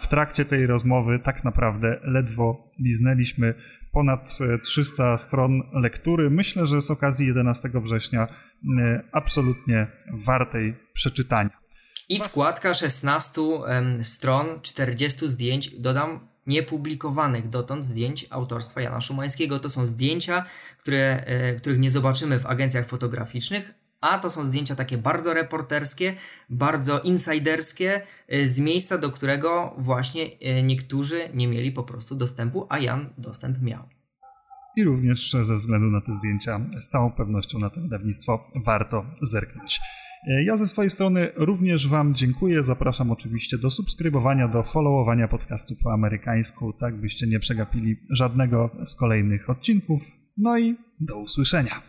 w 0.00 0.08
trakcie 0.08 0.44
tej 0.44 0.66
rozmowy 0.66 1.18
tak 1.18 1.44
naprawdę 1.44 2.00
ledwo 2.04 2.68
liznęliśmy 2.78 3.54
ponad 3.92 4.38
300 4.62 5.16
stron 5.16 5.62
lektury. 5.72 6.30
Myślę, 6.30 6.66
że 6.66 6.80
z 6.80 6.90
okazji 6.90 7.26
11 7.26 7.70
września 7.74 8.28
absolutnie 9.12 9.86
wartej 10.12 10.76
przeczytania. 10.92 11.60
I 12.08 12.20
wkładka 12.20 12.74
16 12.74 13.40
stron, 14.02 14.46
40 14.62 15.28
zdjęć. 15.28 15.80
Dodam 15.80 16.28
niepublikowanych 16.46 17.48
dotąd 17.48 17.84
zdjęć 17.84 18.26
autorstwa 18.30 18.80
Jana 18.80 19.00
Szumańskiego. 19.00 19.60
To 19.60 19.68
są 19.68 19.86
zdjęcia, 19.86 20.44
które, 20.78 21.24
e, 21.26 21.54
których 21.54 21.78
nie 21.78 21.90
zobaczymy 21.90 22.38
w 22.38 22.46
agencjach 22.46 22.86
fotograficznych, 22.86 23.74
a 24.00 24.18
to 24.18 24.30
są 24.30 24.44
zdjęcia 24.44 24.74
takie 24.74 24.98
bardzo 24.98 25.34
reporterskie, 25.34 26.14
bardzo 26.50 27.00
insiderskie, 27.00 28.00
e, 28.28 28.46
z 28.46 28.58
miejsca, 28.58 28.98
do 28.98 29.10
którego 29.10 29.74
właśnie 29.78 30.30
e, 30.40 30.62
niektórzy 30.62 31.28
nie 31.34 31.48
mieli 31.48 31.72
po 31.72 31.82
prostu 31.82 32.14
dostępu, 32.14 32.66
a 32.68 32.78
Jan 32.78 33.10
dostęp 33.18 33.62
miał. 33.62 33.99
I 34.76 34.84
również 34.84 35.36
ze 35.40 35.56
względu 35.56 35.86
na 35.86 36.00
te 36.00 36.12
zdjęcia, 36.12 36.60
z 36.80 36.88
całą 36.88 37.10
pewnością 37.10 37.58
na 37.58 37.70
to 37.70 37.80
wydawnictwo 37.80 38.50
warto 38.64 39.04
zerknąć. 39.22 39.80
E, 40.26 40.44
ja 40.44 40.56
ze 40.56 40.66
swojej 40.66 40.90
strony 40.90 41.28
również 41.36 41.88
Wam 41.88 42.14
dziękuję. 42.14 42.62
Zapraszam 42.62 43.10
oczywiście 43.10 43.58
do 43.58 43.70
subskrybowania, 43.70 44.48
do 44.48 44.62
followowania 44.62 45.28
podcastu 45.28 45.74
po 45.82 45.92
amerykańsku, 45.92 46.72
tak 46.72 47.00
byście 47.00 47.26
nie 47.26 47.40
przegapili 47.40 47.96
żadnego 48.10 48.70
z 48.84 48.96
kolejnych 48.96 49.50
odcinków. 49.50 50.02
No 50.38 50.58
i 50.58 50.76
do 51.00 51.18
usłyszenia. 51.18 51.80